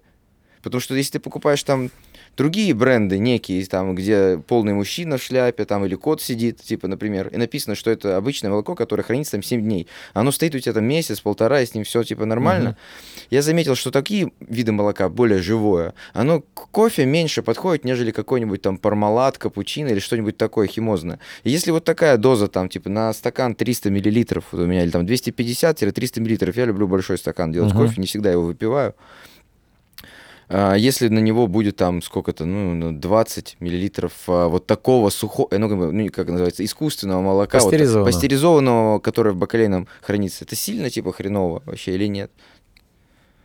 [0.64, 1.92] Потому что если ты покупаешь там
[2.38, 7.28] другие бренды некие, там, где полный мужчина в шляпе, там, или кот сидит, типа, например,
[7.28, 9.88] и написано, что это обычное молоко, которое хранится там 7 дней.
[10.14, 12.70] Оно стоит у тебя там месяц, полтора, и с ним все, типа, нормально.
[12.70, 12.78] Мгм.
[13.30, 15.94] Я заметил, что такие виды молока более живое.
[16.14, 21.20] Оно к кофе меньше подходит, нежели какой-нибудь там пармалат, капучино или что-нибудь такое химозное.
[21.44, 24.92] И если вот такая доза там, типа, на стакан 300 миллилитров вот у меня, или
[24.92, 27.86] там 250-300 миллилитров, я люблю большой стакан делать Мгм.
[27.86, 28.96] кофе, не всегда его выпиваю.
[30.50, 35.48] А, Если на него будет там сколько-то, ну, ну, 20 миллилитров а, вот такого сухого,
[35.58, 38.12] ну, как бы, ну, как называется, искусственного молока, вот, Пастеризованного.
[38.12, 42.32] пастеризованного, которое в бакалейном хранится, это сильно, типа, хреново вообще или нет?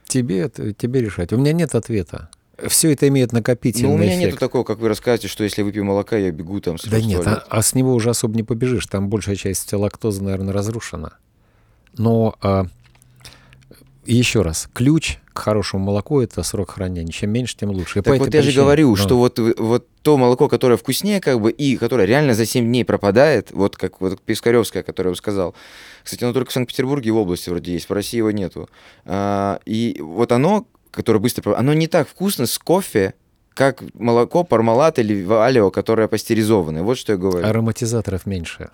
[0.06, 1.32] Тебе, тебе решать.
[1.32, 2.30] У меня нет ответа.
[2.66, 4.24] Все это имеет накопительный Ну, у меня эффект.
[4.26, 7.24] нету такого, как вы рассказываете, что если выпью молока, я бегу там с Да нет,
[7.24, 8.86] а, а с него уже особо не побежишь.
[8.86, 11.12] Там большая часть лактозы, наверное, разрушена.
[11.96, 12.66] Но а,
[14.06, 17.12] еще раз, ключ к хорошему молоку– это срок хранения.
[17.12, 18.00] Чем меньше, тем лучше.
[18.00, 21.20] И Так вот я же причине- говорю, Ну, что вот, вот то молоко, которое вкуснее,
[21.20, 25.14] как бы, и которое реально за 7 дней пропадает, вот как вот Пискаревское, которое я
[25.16, 25.54] сказал.
[26.02, 28.68] Кстати, оно только в Санкт-Петербурге и в области вроде есть, в России его нету.
[29.04, 33.14] А, и вот оно, которое быстро оно не так вкусно с кофе,
[33.54, 36.82] как молоко, пармалат или валио, которое пастеризованное.
[36.82, 37.46] Вот что я говорю.
[37.46, 38.70] Ароматизаторов меньше.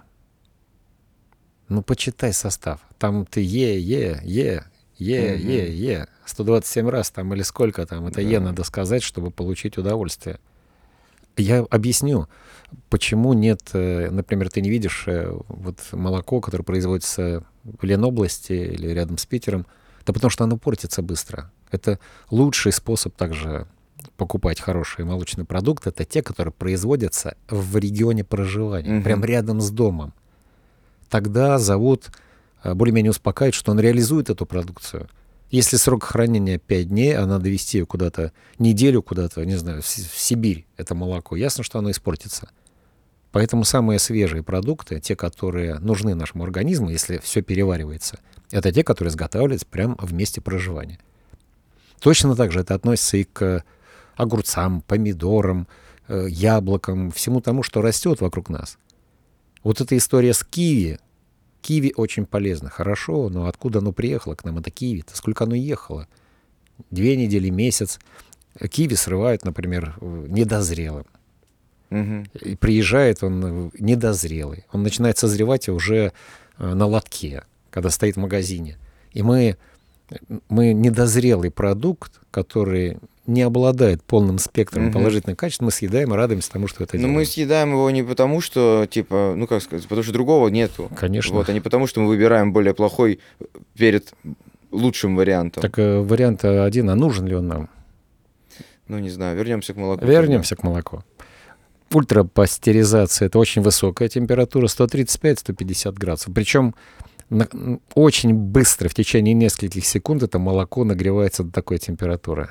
[1.69, 2.81] Ну, почитай состав.
[2.99, 4.65] Там ты Е, Е, Е,
[5.09, 5.51] Е, Мгм.
[5.51, 6.07] Е, Е.
[6.27, 8.07] 127 раз там или сколько там.
[8.07, 8.45] Это Е Да.
[8.45, 10.39] надо сказать, чтобы получить удовольствие.
[11.37, 12.27] Я объясню,
[12.89, 18.89] почему нет, э, например, ты не видишь э, вот молоко, которое производится в Ленобласти или
[18.95, 19.67] рядом с Питером.
[20.07, 21.51] Да потому что оно портится быстро.
[21.73, 21.99] Это
[22.31, 23.67] лучший способ также
[24.17, 25.89] покупать хорошие молочные продукты.
[25.91, 29.03] Это те, которые производятся в регионе проживания, Мгм.
[29.03, 30.13] прям рядом с домом.
[31.11, 32.05] Тогда э,
[32.65, 35.09] более-менее успокаивает, что он реализует эту продукцию.
[35.51, 39.87] Если срок хранения 5 дней, а надо везти ее куда-то, неделю куда-то, не знаю, в
[39.87, 42.49] Сибирь, это молоко, ясно, что оно испортится.
[43.31, 48.19] Поэтому самые свежие продукты, те, которые нужны нашему организму, если все переваривается,
[48.51, 50.99] это те, которые изготавливаются прямо в месте проживания.
[52.01, 53.65] Точно так же это относится и к
[54.17, 55.67] огурцам, помидорам,
[56.07, 58.79] э, яблокам, всему тому, что растет вокруг нас.
[59.63, 60.99] Вот эта история с киви.
[61.65, 65.17] Киви очень полезно, хорошо, но откуда оно приехало к нам, это киви-то?
[65.17, 66.07] Сколько оно ехало?
[66.91, 67.99] Две недели, месяц.
[68.69, 71.07] Киви срывают, например, недозрелым.
[71.89, 72.27] Мгм.
[72.43, 74.67] И приезжает он недозрелый.
[74.73, 76.13] Он начинает созревать уже
[76.59, 78.77] э, на лотке, когда стоит в магазине.
[79.13, 79.57] И мы,
[80.51, 84.93] мы недозрелый продукт, который не обладает полным спектром Мгм.
[84.93, 87.29] положительных качеств, мы съедаем и радуемся тому, что это Но Ну, мы делаем.
[87.29, 90.91] съедаем его не потому, что, типа, ну как сказать, потому что другого нету.
[90.97, 91.35] Конечно.
[91.35, 93.21] Вот, а не потому, что мы выбираем более плохой
[93.77, 94.13] перед
[94.71, 95.63] лучшим вариантом.
[95.63, 97.69] Так э, вариант э, один, а нужен ли он нам?
[98.89, 100.05] Ну, не знаю, вернемся к молоку.
[100.05, 101.03] Вернемся к молоку.
[101.93, 106.35] Ультрапастеризация– это очень высокая температура, 135-150 градусов.
[106.35, 106.75] Причем
[107.95, 112.51] очень быстро, в течение нескольких секунд, это молоко нагревается до такой температуры.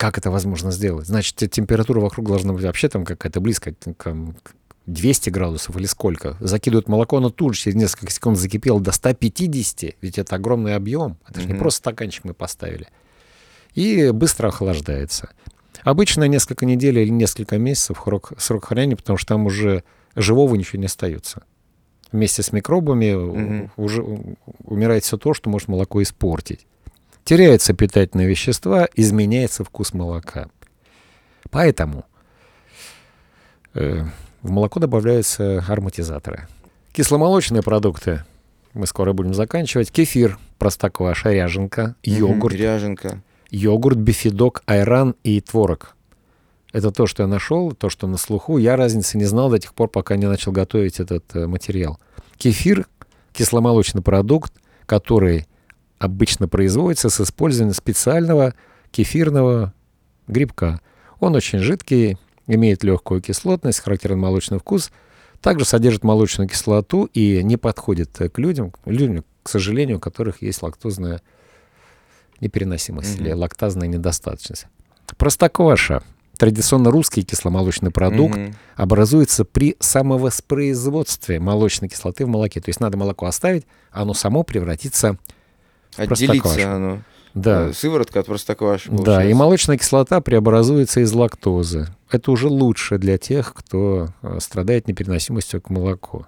[0.00, 1.06] Как это возможно сделать?
[1.06, 4.52] Значит, те- температура вокруг должна быть вообще там какая-то близкая к к
[4.86, 6.38] 200 градусов или сколько.
[6.40, 11.18] Закидывают молоко, оно тут же через несколько секунд закипело до 150, ведь это огромный объем.
[11.28, 12.88] Это же не просто стаканчик мы поставили.
[13.74, 15.28] И быстро охлаждается.
[15.82, 19.84] Обычно несколько недель или несколько месяцев срок, срок хранения, потому что там уже
[20.16, 21.42] живого ничего не остается.
[22.10, 23.70] Вместе с микробами Мгм.
[23.76, 26.66] уже у- умирает все то, что может молоко испортить.
[27.30, 30.48] Теряются питательные вещества, изменяется вкус молока.
[31.50, 32.04] Поэтому
[33.72, 34.04] э,
[34.42, 36.48] в молоко добавляются ароматизаторы.
[36.92, 38.24] Кисломолочные продукты,
[38.74, 39.92] мы скоро будем заканчивать.
[39.92, 43.22] Кефир, простокваша, ряженка, йогурт, Ряженка.
[43.52, 45.94] йогурт, бифидок, айран и творог.
[46.72, 48.58] Это то, что я нашел, то, что на слуху.
[48.58, 52.00] Я разницы не знал до тех пор, пока не начал готовить этот э, материал.
[52.38, 52.88] Кефир–
[53.32, 54.52] кисломолочный продукт,
[54.84, 55.46] который
[56.04, 58.54] обычно производится с использованием специального
[58.90, 59.72] кефирного
[60.26, 60.80] грибка.
[61.20, 62.16] Он очень жидкий,
[62.48, 64.90] имеет легкую кислотность, характерен молочный вкус,
[65.40, 70.62] также содержит молочную кислоту и не подходит к людям, людям, к сожалению, у которых есть
[70.62, 71.20] лактозная
[72.40, 73.24] непереносимость Мгм.
[73.26, 74.66] или лактазная недостаточность.
[75.18, 76.02] Простокваша
[76.38, 78.54] традиционно русский кисломолочный продукт Мгм.
[78.76, 82.62] образуется при самовоспроизводстве молочной кислоты в молоке.
[82.62, 85.36] То есть надо молоко оставить, оно само превратится простоквашу.
[85.96, 86.98] Отделиться оно.
[87.34, 91.88] да, Э, Сыворотка от простокваши, да, и молочная кислота преобразуется из лактозы.
[92.10, 96.26] Это уже лучше для тех, кто э, страдает непереносимостью к молоку.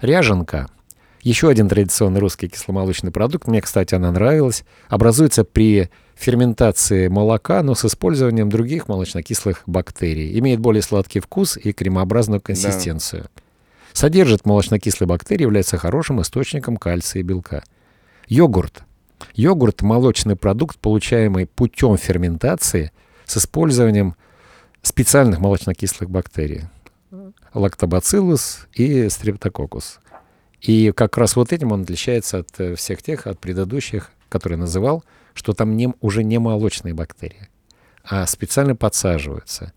[0.00, 0.68] Ряженка.
[1.22, 3.46] Еще один традиционный русский кисломолочный продукт.
[3.46, 4.64] Мне, кстати, она нравилась.
[4.88, 10.38] Образуется при ферментации молока, но с использованием других молочнокислых бактерий.
[10.38, 13.26] Имеет более сладкий вкус и кремообразную консистенцию.
[13.92, 17.62] Содержит молочнокислые бактерии, является хорошим источником кальция и белка.
[18.30, 18.84] Йогурт.
[19.34, 22.92] Йогурт– молочный продукт, получаемый путем ферментации
[23.24, 24.14] с использованием
[24.82, 26.62] специальных молочнокислых бактерий.
[27.54, 29.98] Лактобациллус и стрептококус.
[30.60, 35.02] И как раз вот этим он отличается от э, всех тех, от предыдущих, которые называл,
[35.34, 37.48] что там не, уже не молочные бактерии,
[38.04, 39.72] а специально подсаживаются.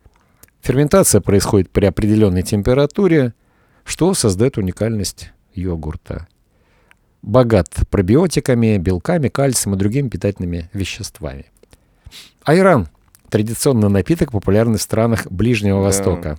[0.62, 3.34] Ферментация происходит при определенной температуре,
[3.84, 6.28] что создает уникальность йогурта.
[7.24, 11.46] Богат пробиотиками, белками, кальцием и другими питательными веществами.
[12.44, 12.90] Айран–
[13.30, 15.86] традиционный напиток, популярный в странах Ближнего Да.
[15.86, 16.38] Востока.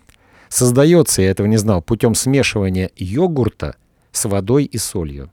[0.51, 3.77] Создается, я этого не знал, путем смешивания йогурта
[4.13, 5.31] с водой и солью.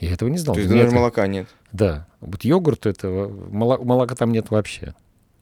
[0.00, 0.54] Я этого не знал.
[0.54, 1.46] То есть даже это- молока нет.
[1.72, 4.94] да, вот йогурт этого, моло- молока там нет вообще.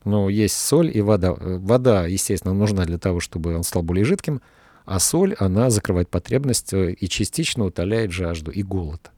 [0.04, 1.34] Но есть соль и вода.
[1.34, 4.42] Вода, естественно, нужна для того, чтобы он стал более жидким,
[4.84, 9.10] а соль, она закрывает потребность э, и частично утоляет жажду и голод.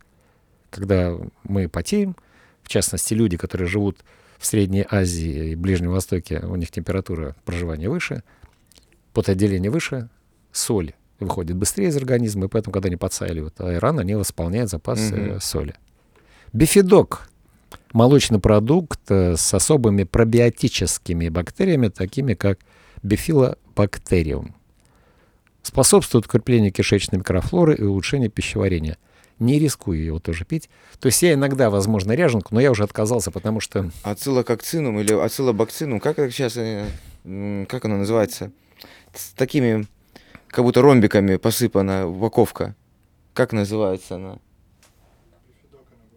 [0.70, 2.16] Когда мы потеем,
[2.62, 3.98] в частности, люди, которые живут
[4.38, 8.22] в Средней Азии и Ближнем Востоке, у них температура проживания выше,
[9.12, 10.09] потоотделение выше,
[10.52, 15.20] соль выходит быстрее из организма, и поэтому, когда они подсаливают айран, они восполняют запас Мгм.
[15.37, 15.74] э, соли.
[16.52, 17.31] Бифидок–
[17.92, 22.59] молочный продукт с особыми пробиотическими бактериями, такими как
[23.02, 24.55] бифилобактериум.
[25.62, 28.98] Способствует укреплению кишечной микрофлоры и улучшению пищеварения.
[29.38, 30.70] Не рискую его тоже пить.
[30.99, 36.01] То есть я иногда, возможно, ряженку, но я уже отказался, потому что Ацилококцинум или ацилобакцинум,
[36.01, 38.51] как это сейчас, как оно называется?
[39.14, 39.87] С такими,
[40.49, 42.75] как будто ромбиками посыпана упаковка.
[43.35, 44.38] Как называется она?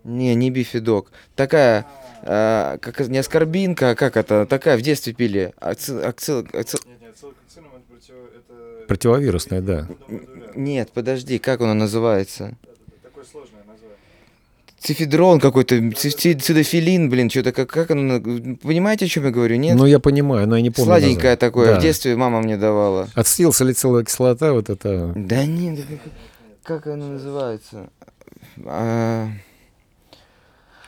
[0.05, 1.12] Не, не бифидок.
[1.36, 1.86] Такая,
[2.23, 4.45] а, как не аскорбинка, а как это?
[4.45, 5.53] Такая в детстве пили.
[5.60, 8.15] Аци- ацил- ацил- Нет, нет, ацилококцином это против...
[8.34, 8.88] Это...
[8.88, 9.88] противовирусная, да.
[10.55, 12.58] Нет, подожди, как она называется?
[14.82, 18.20] Цифедрон какой-то, ци- ци- цидофилин, блин, что-то как, как оно,
[18.62, 19.58] понимаете, о чем я говорю?
[19.58, 19.76] Нет?
[19.76, 20.86] Ну, я понимаю, но я не помню.
[20.88, 21.36] Сладенькое название.
[21.38, 21.80] такое, Да.
[21.80, 23.10] в детстве мама мне давала.
[23.13, 25.12] Ацетилсалициловая кислота, вот это...
[25.15, 25.80] Да нет,
[26.63, 27.89] как, как оно называется?
[28.65, 29.28] А,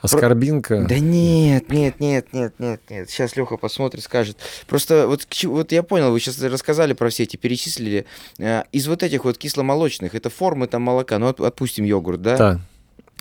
[0.02, 0.86] Аскорбинка.
[0.90, 3.10] да нет, нет, нет, нет, нет, нет.
[3.10, 4.36] Сейчас Леха посмотрит, скажет.
[4.68, 8.06] Просто вот, вот я понял, вы сейчас рассказали про все эти, перечислили.
[8.40, 12.38] А, Из вот этих вот кисломолочных, это формы там молока, ну от- отпустим йогурт, да?
[12.38, 12.60] Да.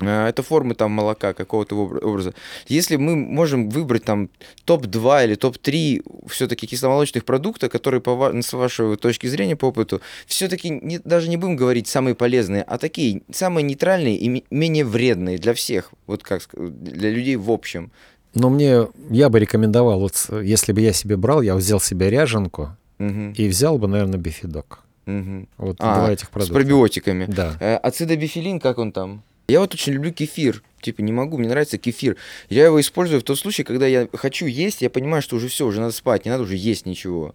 [0.03, 2.33] А, Это формы там молока какого-то обра- образа.
[2.69, 4.29] Если мы можем выбрать там
[4.65, 11.01] топ-2 или топ-3 все-таки кисломолочных продуктов, которые, по с вашей точки зрения, по опыту, все-таки
[11.05, 15.55] даже не будем говорить самые полезные, а такие самые нейтральные и ме- менее вредные для
[15.55, 17.91] всех, вот как для людей в общем.
[18.35, 22.11] Но мне, я бы рекомендовал, вот с- если бы я себе брал, я взял себе
[22.11, 24.81] ряженку Мгм, и взял бы, наверное, бифидок.
[25.07, 25.49] мгм.
[25.59, 26.55] Вот А, два этих С продукта.
[26.55, 27.25] пробиотиками.
[27.27, 27.57] Да.
[27.59, 29.23] Э, Ацидобифилин, как он там?
[29.51, 30.63] Я вот очень люблю кефир.
[30.81, 32.17] Типа, не могу, мне нравится кефир.
[32.49, 35.67] Я его использую в тот случай, когда я хочу есть, я понимаю, что уже все,
[35.67, 37.35] уже надо спать, не надо уже есть ничего.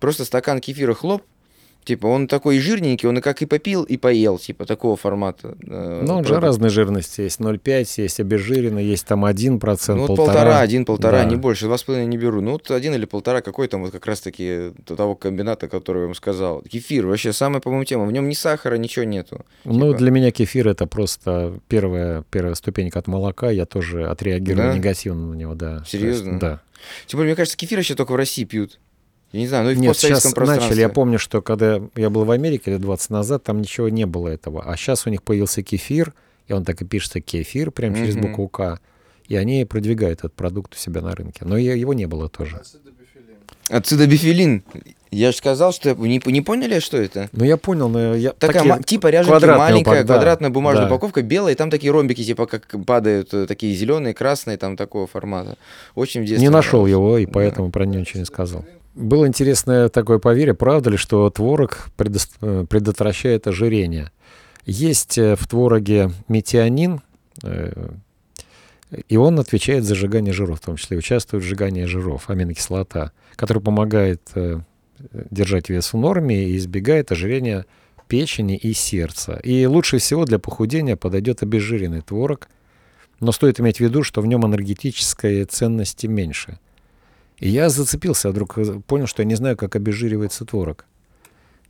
[0.00, 1.22] Просто стакан кефира хлоп,
[1.84, 5.54] типа, он такой жирненький, он и как и попил, и поел, типа, такого формата.
[5.66, 6.44] э, Ну, он же продукт.
[6.46, 7.20] разной жирности.
[7.22, 10.60] Есть 0,5, есть обезжиренный, есть там 1%, Ну, вот полтора.
[10.60, 11.24] один, полтора, Да.
[11.30, 12.40] не больше, два с половиной не беру.
[12.40, 16.14] Ну, вот один или полтора, какой там вот как раз-таки того комбината, который я вам
[16.14, 16.62] сказал.
[16.62, 18.04] Кефир, вообще самая, по-моему, тема.
[18.06, 19.44] В нем ни сахара, ничего нету.
[19.64, 19.98] Ну, типа.
[19.98, 23.50] для меня кефир это просто первая, первая ступенька от молока.
[23.50, 24.74] Я тоже отреагирую Да?
[24.76, 25.76] негативно на него, да.
[25.76, 26.38] То есть, Серьезно?
[26.38, 26.60] да.
[27.06, 28.78] Тем более, мне кажется, кефир еще только в России пьют.
[29.34, 30.78] Я не знаю, ну и в Нет, сейчас начали.
[30.78, 34.28] Я помню, что когда я был в Америке лет 20 назад, там ничего не было
[34.28, 34.62] этого.
[34.64, 36.14] А сейчас у них появился кефир,
[36.46, 38.78] и он так и пишется кефир, прям через букву К.
[39.26, 41.40] И они продвигают этот продукт у себя на рынке.
[41.44, 42.62] Но его не было тоже.
[43.70, 44.62] Ацидобифилин.
[45.10, 47.28] Я же сказал, что вы не, не поняли, что это?
[47.32, 48.32] Ну, я понял, но я...
[48.32, 50.94] Такая такие- типа ряженки, маленькая упак- да, квадратная бумажная да.
[50.94, 55.06] упаковка, белая, и там такие ромбики, типа как падают, э, такие зеленые, красные, там такого
[55.06, 55.56] формата.
[55.94, 57.32] Очень в детстве Не нашел его, и Да.
[57.32, 58.64] поэтому про него ничего не сказал.
[58.94, 64.12] Было интересное такое поверье, правда ли, что творог э, предотвращает ожирение.
[64.66, 67.00] Есть э, в твороге метионин,
[67.42, 67.90] э,
[69.08, 73.62] и он отвечает за сжигание жиров, в том числе участвует в сжигании жиров, аминокислота, которая
[73.62, 74.30] помогает
[75.30, 77.66] держать вес в норме и избегает ожирения
[78.06, 79.40] печени и сердца.
[79.42, 82.48] И лучше всего для похудения подойдет обезжиренный творог,
[83.18, 86.60] но стоит иметь в виду, что в нем энергетической ценности меньше.
[87.44, 90.86] И я зацепился, вдруг э, понял, что я не знаю, как обезжиривается творог.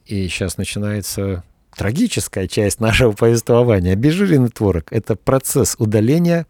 [0.07, 1.43] И сейчас начинается
[1.77, 3.95] трагическая часть нашего повествования.
[3.95, 6.47] Обезжиренный творог— это процесс удаления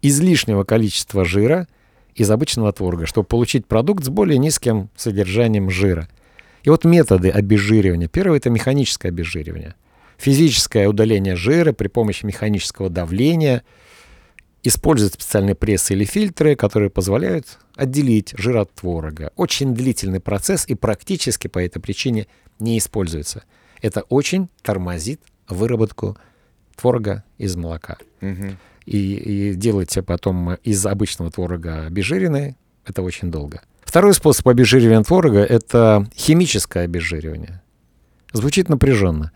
[0.00, 1.68] излишнего количества жира
[2.14, 6.08] из обычного творога, чтобы получить продукт с более низким содержанием жира.
[6.62, 8.08] И вот методы обезжиривания.
[8.08, 9.74] Первое— это механическое обезжиривание.
[10.16, 13.64] Физическое удаление жира при помощи механического давления—
[14.62, 19.32] используют специальные прессы или фильтры, которые позволяют отделить жир от творога.
[19.36, 22.26] Очень длительный процесс и практически по этой причине
[22.58, 23.44] не используется.
[23.80, 26.16] Это очень тормозит выработку
[26.76, 27.98] творога из молока.
[28.20, 28.58] Мгм.
[28.86, 33.62] И, и делать потом из обычного творога обезжиренный— это очень долго.
[33.82, 37.62] Второй способ обезжиривания творога— это химическое обезжиривание.
[38.32, 39.32] Звучит напряженно.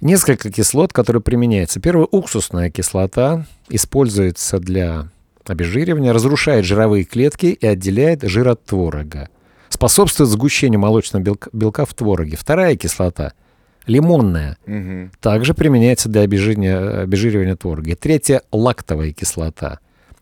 [0.00, 1.80] Несколько кислот, которые применяются.
[1.80, 5.08] Первая уксусная кислота используется для
[5.46, 9.28] обезжиривания, разрушает жировые клетки и отделяет жир от творога.
[9.68, 12.36] Способствует сгущению молочного белка, белка в твороге.
[12.36, 13.32] Вторая кислота—
[13.86, 14.56] лимонная.
[14.66, 15.10] Мгм.
[15.20, 17.90] Также применяется для обезжиривания, обезжиривания творога.
[17.90, 19.80] И третья— лактовая кислота.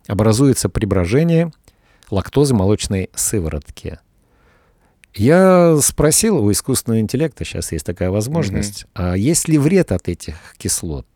[0.09, 1.53] Образуется при брожении
[2.11, 3.99] лактозы молочной сыворотки.
[5.15, 10.37] Я спросил у искусственного интеллекта, сейчас есть такая возможность, а есть ли вред от этих
[10.57, 11.07] кислот?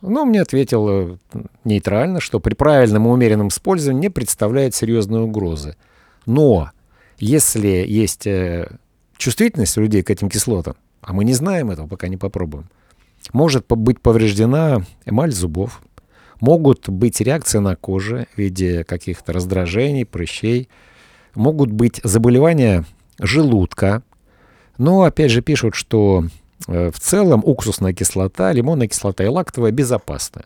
[0.00, 1.16] Ну, мне ответил э,
[1.64, 5.76] нейтрально, что при правильном и умеренном использовании не представляет серьезной угрозы.
[6.24, 6.70] Но
[7.18, 8.78] если есть э,
[9.18, 12.70] чувствительность у людей к этим кислотам, А мы не знаем этого, пока не попробуем.
[13.34, 15.82] Может быть повреждена эмаль зубов,
[16.40, 20.70] могут быть реакции на коже в виде каких-то раздражений, прыщей,
[21.34, 22.84] могут быть заболевания
[23.20, 24.02] желудка.
[24.78, 26.24] Но опять же пишут, что
[26.66, 30.42] э, в целом уксусная кислота, лимонная кислота и лактовая безопасны.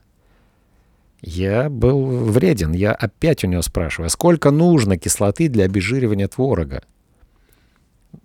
[1.23, 2.73] Я был вреден.
[2.73, 6.83] Я опять у него спрашиваю, а сколько нужно кислоты для обезжиривания творога?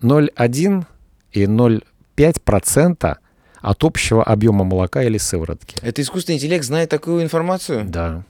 [0.02, 0.86] 0,1
[1.32, 3.18] и 0,5%
[3.62, 5.78] от общего объема молока или сыворотки.
[5.82, 7.86] Это искусственный интеллект знает такую информацию?
[7.86, 8.24] Да.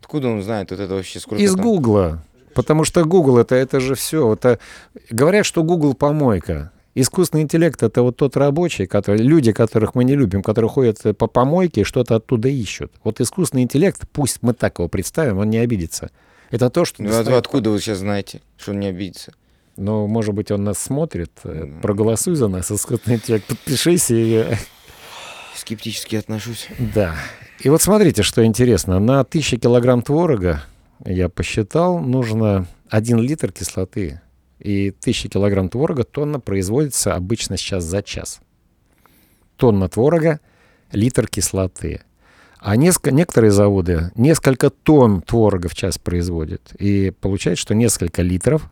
[0.00, 1.20] Откуда он знает вот это вообще?
[1.20, 1.60] Сколько Из там?
[1.62, 2.22] Гугла.
[2.54, 4.32] Потому что Google это, это же все.
[4.34, 4.58] Это...
[5.10, 6.72] Говорят, что Google помойка.
[6.96, 11.28] Искусственный интеллект это вот тот рабочий, который, люди, которых мы не любим, которые ходят по
[11.28, 12.92] помойке и что-то оттуда ищут.
[13.04, 16.10] Вот искусственный интеллект, пусть мы так его представим, он не обидится.
[16.50, 17.02] Это то, что...
[17.02, 19.32] Ну, а достает- откуда вы сейчас знаете, что он не обидится?
[19.76, 21.30] Ну, может быть, он нас смотрит.
[21.44, 21.80] э, Мгм.
[21.80, 23.46] Проголосуй за нас, искусственный интеллект.
[23.46, 24.44] Подпишись и...
[24.46, 24.56] э,
[25.56, 26.68] Скептически отношусь.
[26.94, 27.14] Да.
[27.60, 28.98] И вот смотрите, что интересно.
[28.98, 30.64] На 1000 килограмм творога,
[31.04, 34.20] я посчитал, нужно 1 литр кислоты.
[34.58, 38.40] И 1000 килограмм творога тонна производится обычно сейчас за час.
[39.56, 40.40] Тонна творога,
[40.92, 42.02] литр кислоты.
[42.58, 46.74] А неск- некоторые заводы несколько тонн творога в час производят.
[46.78, 48.70] И получается, что несколько литров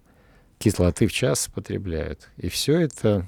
[0.59, 2.29] кислоты в час потребляют.
[2.37, 3.27] И все это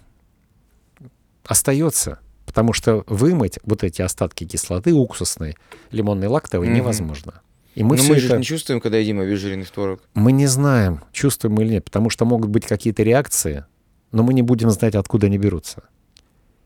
[1.47, 2.19] остается.
[2.45, 5.57] Потому что вымыть вот эти остатки кислоты уксусной,
[5.93, 6.77] лимонной, лактовой Мгм.
[6.77, 7.41] невозможно.
[7.75, 8.39] И мы Но мы же это...
[8.39, 10.01] не чувствуем, когда едим обезжиренный творог.
[10.15, 13.65] Мы не знаем, чувствуем мы или нет, потому что могут быть какие-то реакции,
[14.13, 15.85] но мы не будем знать, откуда они берутся.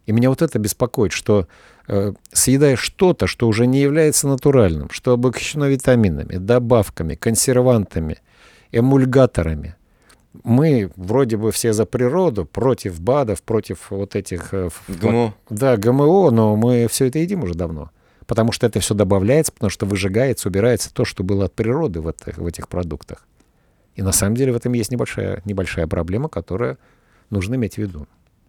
[0.07, 1.46] И меня вот это беспокоит, что
[1.88, 8.18] э, съедаешь что-то, что уже не является натуральным, что обогащено витаминами, добавками, консервантами,
[8.72, 9.76] эмульгаторами.
[10.42, 14.52] Мы вроде бы все за природу, против БАДов, против вот этих...
[14.52, 15.34] э, ГМО.
[15.48, 17.90] да, ГМО, но мы все это едим уже давно.
[18.27, 22.09] Потому что это все добавляется, потому что выжигается, убирается то, что было от природы в
[22.09, 23.27] этих, в этих продуктах.
[23.95, 26.79] И на самом деле в этом есть небольшая, небольшая проблема, которую
[27.31, 28.07] нужно иметь в виду.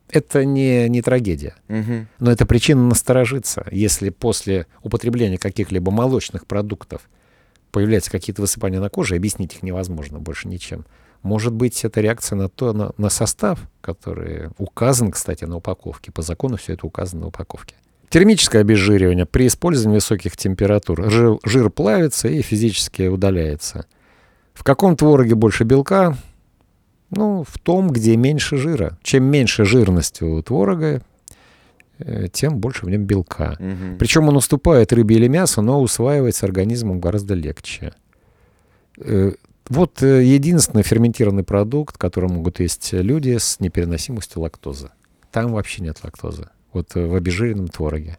[0.09, 2.07] Это не, не трагедия, Мгм.
[2.19, 7.01] но это причина насторожиться, если после употребления каких-либо молочных продуктов
[7.71, 10.85] появляются какие-то высыпания на коже, объяснить их невозможно больше ничем.
[11.23, 16.11] Может быть, это реакция на то, на, на состав, который указан, кстати, на упаковке.
[16.11, 17.75] По закону все это указано на упаковке.
[18.09, 21.09] Термическое обезжиривание при использовании высоких температур.
[21.09, 23.85] Жир, жир плавится и физически удаляется.
[24.53, 26.17] В каком твороге больше белка?
[27.11, 28.97] Ну, в том, где меньше жира.
[29.03, 31.01] Чем меньше жирность у творога,
[31.99, 33.55] э, тем больше в нем белка.
[33.59, 33.97] Мгм.
[33.97, 37.93] Причем он уступает рыбе или мясу, но усваивается организмом гораздо легче.
[38.97, 39.33] Э,
[39.69, 44.89] Вот э, единственный ферментированный продукт, который могут есть люди с непереносимостью лактозы.
[45.31, 46.49] Там вообще нет лактозы.
[46.75, 48.17] Вот э, в обезжиренном твороге.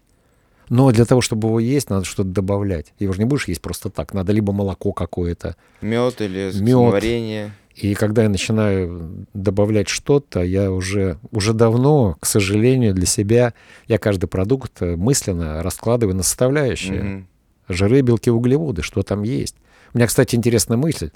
[0.69, 2.93] Но для того, чтобы его есть, надо что-то добавлять.
[2.99, 4.15] Его же не будешь есть просто так.
[4.15, 5.55] Надо либо молоко какое-то.
[5.81, 6.93] Мед или Мёд.
[6.93, 7.53] варенье.
[7.77, 13.53] И когда я начинаю добавлять что-то, я уже, уже давно, к сожалению, для себя,
[13.87, 17.03] я каждый продукт э, мысленно раскладываю на составляющие.
[17.03, 17.29] Мгм.
[17.69, 19.57] жиры, белки, углеводы, что там есть.
[19.93, 21.11] У меня, кстати, интересная мысль.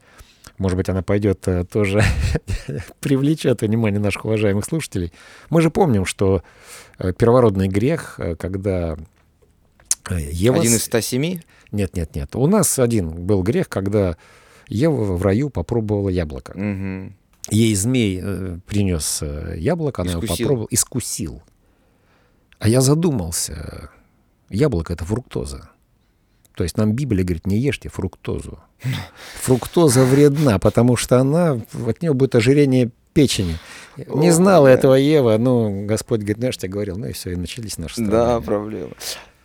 [0.60, 2.02] Может быть, она пойдет э, тоже
[3.00, 5.10] привлечет внимание наших уважаемых слушателей.
[5.48, 6.42] Мы же помним, что
[6.98, 8.98] э, первородный грех, э, когда
[10.10, 10.60] Ева...
[10.60, 11.40] Один из 107?
[11.72, 12.36] Нет, нет, нет.
[12.36, 14.18] У нас один был грех, когда
[14.68, 16.52] Ева в раю попробовала яблоко.
[16.54, 17.16] Мгм.
[17.50, 18.22] Ей змей
[18.66, 19.22] принес
[19.56, 20.44] яблоко, она его Искусил.
[20.44, 21.42] попробовала, искусил.
[22.58, 23.88] А я задумался,
[24.50, 25.70] яблоко— это фруктоза.
[26.60, 28.58] То есть нам Библия говорит, не ешьте фруктозу.
[29.40, 33.56] Фруктоза вредна, потому что она, от нее будет ожирение печени.
[33.96, 34.74] Не О, знала да.
[34.74, 38.04] этого Ева, ну, Господь говорит, знаешь, тебе говорил, ну и все, и начались наши Да,
[38.06, 38.40] страдания.
[38.42, 38.90] проблема.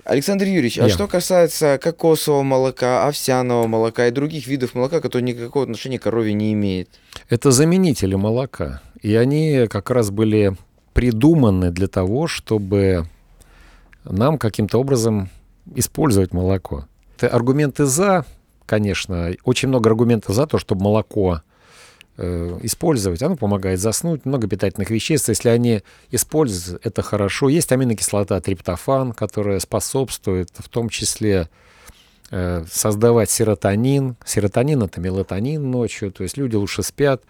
[0.03, 0.89] Александр Юрьевич, а Я.
[0.89, 6.33] что касается кокосового молока, овсяного молока и других видов молока, которые никакого отношения к корове
[6.33, 6.89] не имеют?
[7.29, 8.81] Это заменители молока.
[9.01, 10.57] И они как раз были
[10.91, 13.05] придуманы для того, чтобы
[14.03, 15.29] нам каким-то образом
[15.75, 16.87] использовать молоко.
[17.21, 18.25] Аргументы за,
[18.65, 21.41] конечно, очень много аргументов за то, чтобы молоко
[22.17, 23.21] э, использовать.
[23.21, 25.29] Оно помогает заснуть, много питательных веществ.
[25.29, 27.49] Если они используются, это хорошо.
[27.49, 31.49] Есть аминокислота триптофан, которая способствует в том числе
[32.31, 34.15] э, создавать серотонин.
[34.25, 37.23] Серотонин— это мелатонин ночью, то есть люди лучше спят.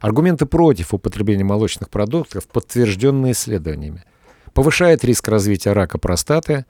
[0.00, 4.04] Аргументы против употребления молочных продуктов подтвержденные исследованиями.
[4.54, 6.66] Повышает риск развития рака простаты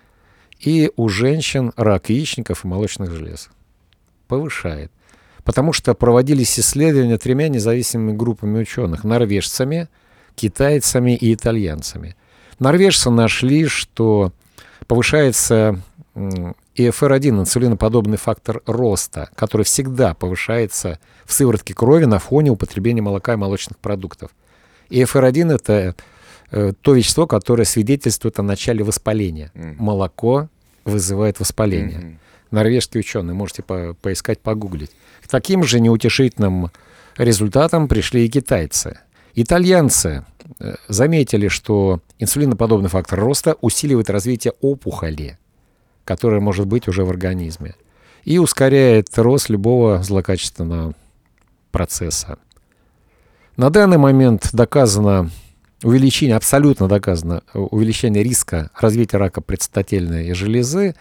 [0.63, 3.51] и у женщин рак яичников и молочных желез.
[4.29, 4.91] Повышает.
[5.45, 9.03] Потому что проводились исследования тремя независимыми группами ученых.
[9.03, 9.89] Норвежцами,
[10.37, 12.17] китайцами и итальянцами.
[12.61, 14.33] Норвежцы нашли, что
[14.87, 15.81] повышается
[16.15, 23.33] м, ИФР-1, инсулиноподобный фактор роста, который всегда повышается в сыворотке крови на фоне употребления молока
[23.33, 24.31] и молочных продуктов.
[24.91, 25.97] ИФР-1— это
[26.53, 29.51] э, то вещество, которое свидетельствует о начале воспаления.
[29.55, 30.49] Молоко
[30.85, 31.99] вызывает воспаление.
[31.99, 32.19] Мгм.
[32.51, 34.91] Норвежские ученые, можете по- поискать, погуглить.
[35.23, 36.71] К таким же неутешительным
[37.17, 38.99] результатам пришли и китайцы.
[39.35, 40.25] Итальянцы
[40.61, 45.39] э, заметили, что инсулиноподобный фактор роста усиливает развитие опухоли,
[46.05, 47.75] которая может быть уже в организме,
[48.25, 50.95] и ускоряет рост любого злокачественного
[51.71, 52.39] процесса.
[53.57, 55.31] На данный момент доказано
[55.83, 60.95] увеличение, абсолютно доказано увеличение риска развития рака предстательной железы,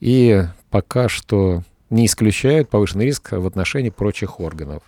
[0.00, 4.82] и пока что не исключают повышенный риск в отношении прочих органов.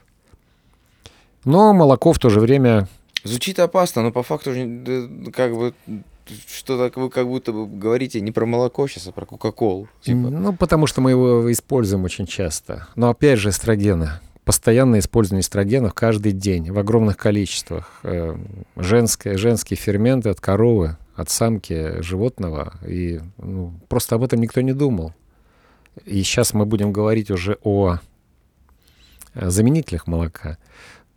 [1.44, 2.88] Но молоко в то же время
[3.24, 4.50] Звучит опасно, но по факту
[5.32, 5.72] как бы
[6.46, 9.88] что-то вы как будто бы говорите не про молоко сейчас, а про Кока-Колу.
[10.02, 10.18] Типа.
[10.18, 12.86] Ну, потому что мы его используем очень часто.
[12.96, 14.10] Но опять же, эстрогены.
[14.44, 18.00] Постоянное использование эстрогенов каждый день в огромных количествах.
[18.02, 18.36] Э,
[18.76, 22.74] Женское, женские ферменты от коровы, от самки животного.
[22.86, 25.14] И ну, просто об этом никто не думал.
[26.04, 27.98] И сейчас мы будем говорить уже о
[29.34, 30.58] э, заменителях молока.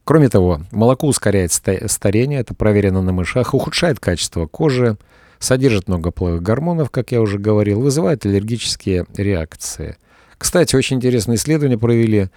[0.06, 4.98] Кроме того, молоко ускоряет ста- старение, это проверено на мышах, ухудшает качество кожи,
[5.38, 9.98] содержит много половых гормонов, как я уже говорил, вызывает аллергические реакции.
[10.38, 12.30] Кстати, очень интересное исследование провели.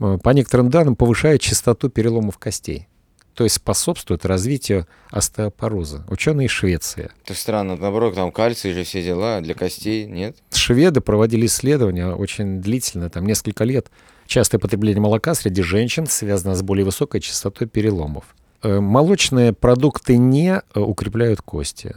[0.00, 2.88] Э, По некоторым данным, повышает частоту переломов костей.
[3.34, 6.06] То есть способствует развитию остеопороза.
[6.08, 7.10] Ученые из Швеции.
[7.24, 10.36] Это странно, наоборот, там кальций же все дела для костей, нет?
[10.52, 13.90] Шведы проводили исследования очень длительно, там несколько лет.
[14.26, 18.24] Частое потребление молока среди женщин связано с более высокой частотой переломов.
[18.62, 21.94] Э, Молочные продукты не э, укрепляют кости.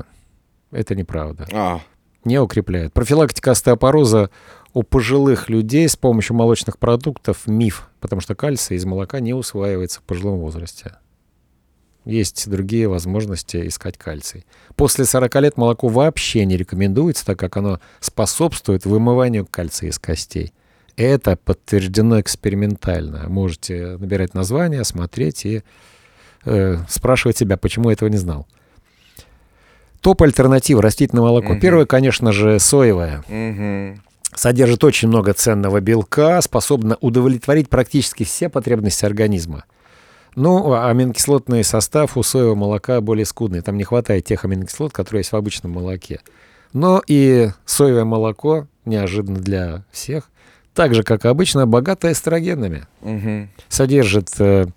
[0.72, 1.48] Это неправда.
[1.54, 1.80] А,
[2.26, 2.92] Не укрепляют.
[2.94, 4.30] Профилактика остеопороза
[4.74, 10.00] у пожилых людей с помощью молочных продуктов– миф, потому что кальций из молока не усваивается
[10.00, 10.94] в пожилом возрасте.
[12.06, 14.46] Есть другие возможности искать кальций.
[14.76, 20.54] После 40 лет молоко вообще не рекомендуется, так как оно способствует вымыванию кальция из костей.
[20.96, 23.30] Это подтверждено экспериментально.
[23.30, 25.64] Можете набирать название, смотреть и
[26.46, 28.48] э, спрашивать себя, почему я этого не знал.
[30.02, 31.54] Топ альтернатива растительное молоко.
[31.54, 31.60] Мгм.
[31.60, 33.24] Первое, конечно же, соевое.
[33.28, 34.00] угу.
[34.40, 39.66] Содержит очень много ценного белка, способно удовлетворить практически все потребности организма.
[40.34, 43.60] Ну, а аминокислотный состав у соевого молока более скудный.
[43.60, 46.22] Там не хватает тех аминокислот, которые есть в обычном молоке.
[46.72, 50.30] Но и соевое молоко, неожиданно для всех,
[50.74, 52.88] так же, как и обычно, богато эстрогенами.
[53.02, 53.50] Угу.
[53.68, 54.68] Содержит э,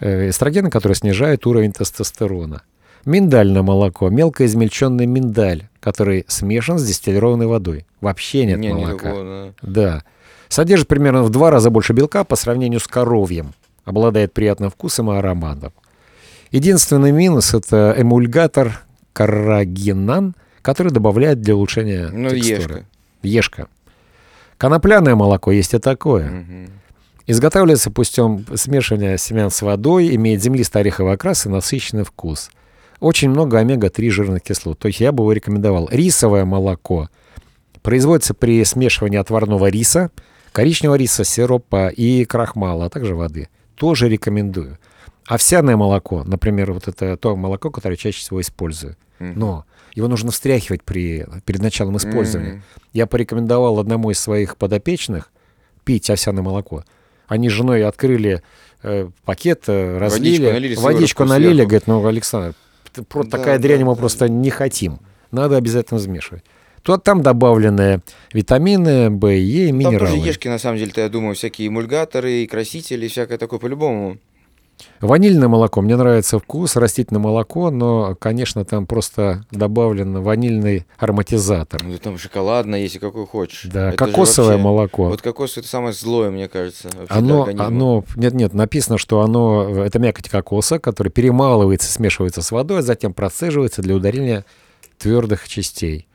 [0.00, 2.60] э, эстрогены, которые снижают уровень тестостерона.
[3.06, 7.84] Миндальное молоко, мелко измельченный миндаль, который смешан с дистиллированной водой.
[8.00, 8.92] Вообще нет не, молока.
[9.10, 9.70] никакого, да.
[9.82, 10.02] Да.
[10.48, 13.52] Содержит примерно в два раза больше белка по сравнению с коровьем.
[13.84, 15.74] Обладает приятным вкусом и ароматом.
[16.50, 18.80] Единственный минус— это эмульгатор
[19.12, 22.56] каррагинан, который добавляет для улучшения Ну, текстуры.
[22.62, 22.86] ешка.
[23.22, 23.66] Ешка.
[24.56, 26.30] Конопляное молоко есть и такое.
[26.30, 26.70] Мгм.
[27.26, 32.50] Изготавливается путем смешивания семян с водой, имеет землистый ореховый окрас и насыщенный вкус.
[33.00, 34.78] Очень много омега-3 жирных кислот.
[34.78, 35.88] То есть я бы его рекомендовал.
[35.90, 37.08] Рисовое молоко
[37.82, 40.10] производится при смешивании отварного риса,
[40.52, 43.48] коричневого риса, сиропа и крахмала, а также воды.
[43.76, 44.78] Тоже рекомендую.
[45.26, 48.96] Овсяное молоко, например, вот это то молоко, которое чаще всего использую.
[49.18, 49.64] Но
[49.94, 52.62] его нужно встряхивать при, перед началом использования.
[52.92, 55.30] Я порекомендовал одному из своих подопечных
[55.84, 56.84] пить овсяное молоко.
[57.26, 58.42] Они с женой открыли
[58.82, 62.54] э, пакет, э, разлили, налили, водичку налили, говорит, ну, Александр,
[63.02, 63.98] про- Да, такая да, дрянь мы да.
[64.00, 65.00] просто не хотим.
[65.30, 66.44] Надо обязательно смешивать.
[66.82, 70.16] То там добавлены витамины, В, Е и Там минералы.
[70.16, 74.18] тоже ешки, на самом деле-то, я думаю, всякие эмульгаторы и красители, и всякое такое по-любому.
[75.00, 75.80] Ванильное молоко.
[75.82, 81.82] Мне нравится вкус, растительное молоко, но, конечно, там просто добавлен ванильный ароматизатор.
[81.82, 83.62] Ну, там шоколадное, если какой хочешь.
[83.64, 85.04] Да, Это кокосовое вообще- молоко.
[85.08, 86.88] Вот кокос это самое злое, мне кажется.
[87.08, 92.80] Оно, оно, нет, нет, написано, что оно, это мякоть кокоса, которая перемалывается, смешивается с водой,
[92.80, 94.44] а затем процеживается для удаления
[94.98, 96.06] твердых частей.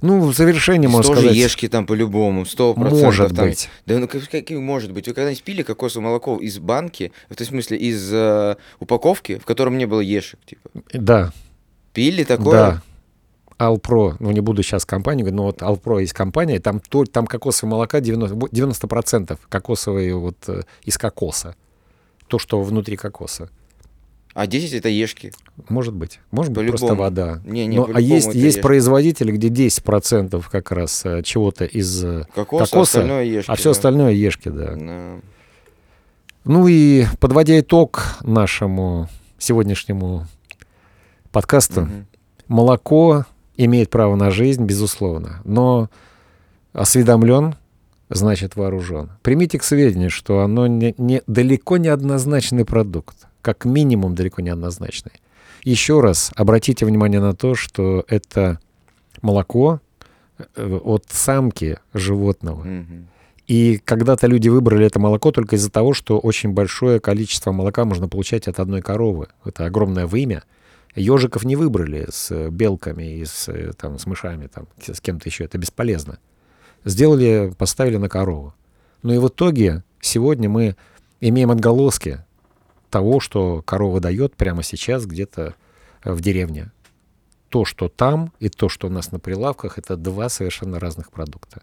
[0.00, 3.02] Ну, в завершении, можно тоже сказать, ешки там по-любому, сто процентов.
[3.02, 3.48] может там.
[3.48, 3.68] быть.
[3.86, 5.08] Да ну как, как может быть?
[5.08, 9.86] Вы когда-нибудь пили кокосовое молоко из банки, в смысле из э, упаковки, в котором не
[9.86, 10.70] было ешек, типа?
[10.92, 11.32] Да,
[11.92, 12.52] Пили такое?
[12.52, 12.82] да.
[13.58, 17.26] Алпро, ну не буду сейчас компанию говорить, но вот Алпро есть компания, там, то, там
[17.26, 21.56] кокосовое молока 90%, 90% кокосовые вот э, из кокоса.
[22.28, 23.50] То, что внутри кокоса.
[24.32, 25.32] А 10 это ешки.
[25.68, 26.20] Может быть.
[26.30, 27.40] Может быть, просто вода.
[27.44, 28.60] Не, не, Ну, а есть, есть ешки.
[28.60, 32.04] производители, где 10% как раз э, чего-то из...
[32.04, 33.50] э, Кокос, а кокоса, остальное ешки.
[33.50, 33.70] а все да.
[33.70, 34.76] остальное ешки, да.
[34.76, 35.16] Да.
[36.44, 40.26] Ну и подводя итог нашему сегодняшнему
[41.32, 42.06] подкасту, Мгм.
[42.48, 45.90] молоко имеет право на жизнь, безусловно, но
[46.72, 47.56] осведомлен,
[48.08, 49.10] значит вооружен.
[49.22, 54.50] Примите к сведению, что оно не, не- далеко не однозначный продукт, как минимум далеко не
[54.50, 55.12] однозначный.
[55.68, 58.58] Еще раз обратите внимание на то, что это
[59.20, 59.82] молоко
[60.56, 62.64] э, от самки животного.
[62.64, 63.08] Мгм.
[63.46, 68.08] И когда-то люди выбрали это молоко только из-за того, что очень большое количество молока можно
[68.08, 69.28] получать от одной коровы.
[69.44, 70.42] Это огромное вымя.
[70.96, 75.28] Ежиков не выбрали с э, белками и с, э, там, с мышами, там, с кем-то
[75.28, 75.44] еще.
[75.44, 76.18] Это бесполезно.
[76.86, 78.54] Сделали, поставили на корову.
[79.02, 80.76] Ну и в итоге сегодня мы
[81.20, 82.24] имеем отголоски
[82.90, 85.54] того, что корова дает прямо сейчас где-то
[86.02, 86.70] э, в деревне.
[87.48, 91.62] То, что там, и то, что у нас на прилавках, это два совершенно разных продукта.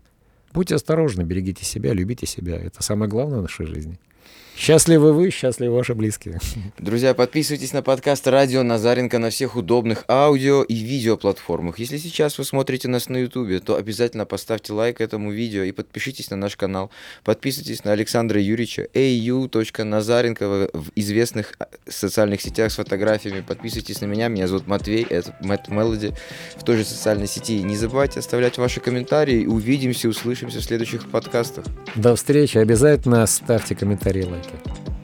[0.51, 2.57] Будьте осторожны, берегите себя, любите себя.
[2.57, 3.99] Это самое главное в нашей жизни.
[4.57, 6.39] Счастливы вы, счастливы ваши близкие.
[6.79, 11.77] Друзья, подписывайтесь на подкаст Радио Назаренко на всех удобных аудио и видеоплатформах.
[11.77, 16.29] Если сейчас вы смотрите нас на Ютубе, то обязательно поставьте лайк этому видео и подпишитесь
[16.29, 16.89] на наш канал.
[17.23, 23.41] Подписывайтесь на Александра Юрьевича, au.назаренко в известных а, социальных сетях с фотографиями.
[23.41, 26.13] Подписывайтесь на меня, меня зовут Матвей, это Мэтт Мелоди
[26.55, 27.61] в той же социальной сети.
[27.61, 29.45] Не забывайте оставлять ваши комментарии.
[29.45, 31.65] Увидимся, услышимся в следующих подкастах.
[31.95, 32.57] До встречи.
[32.57, 34.94] Обязательно ставьте комментарии, Görüşmek.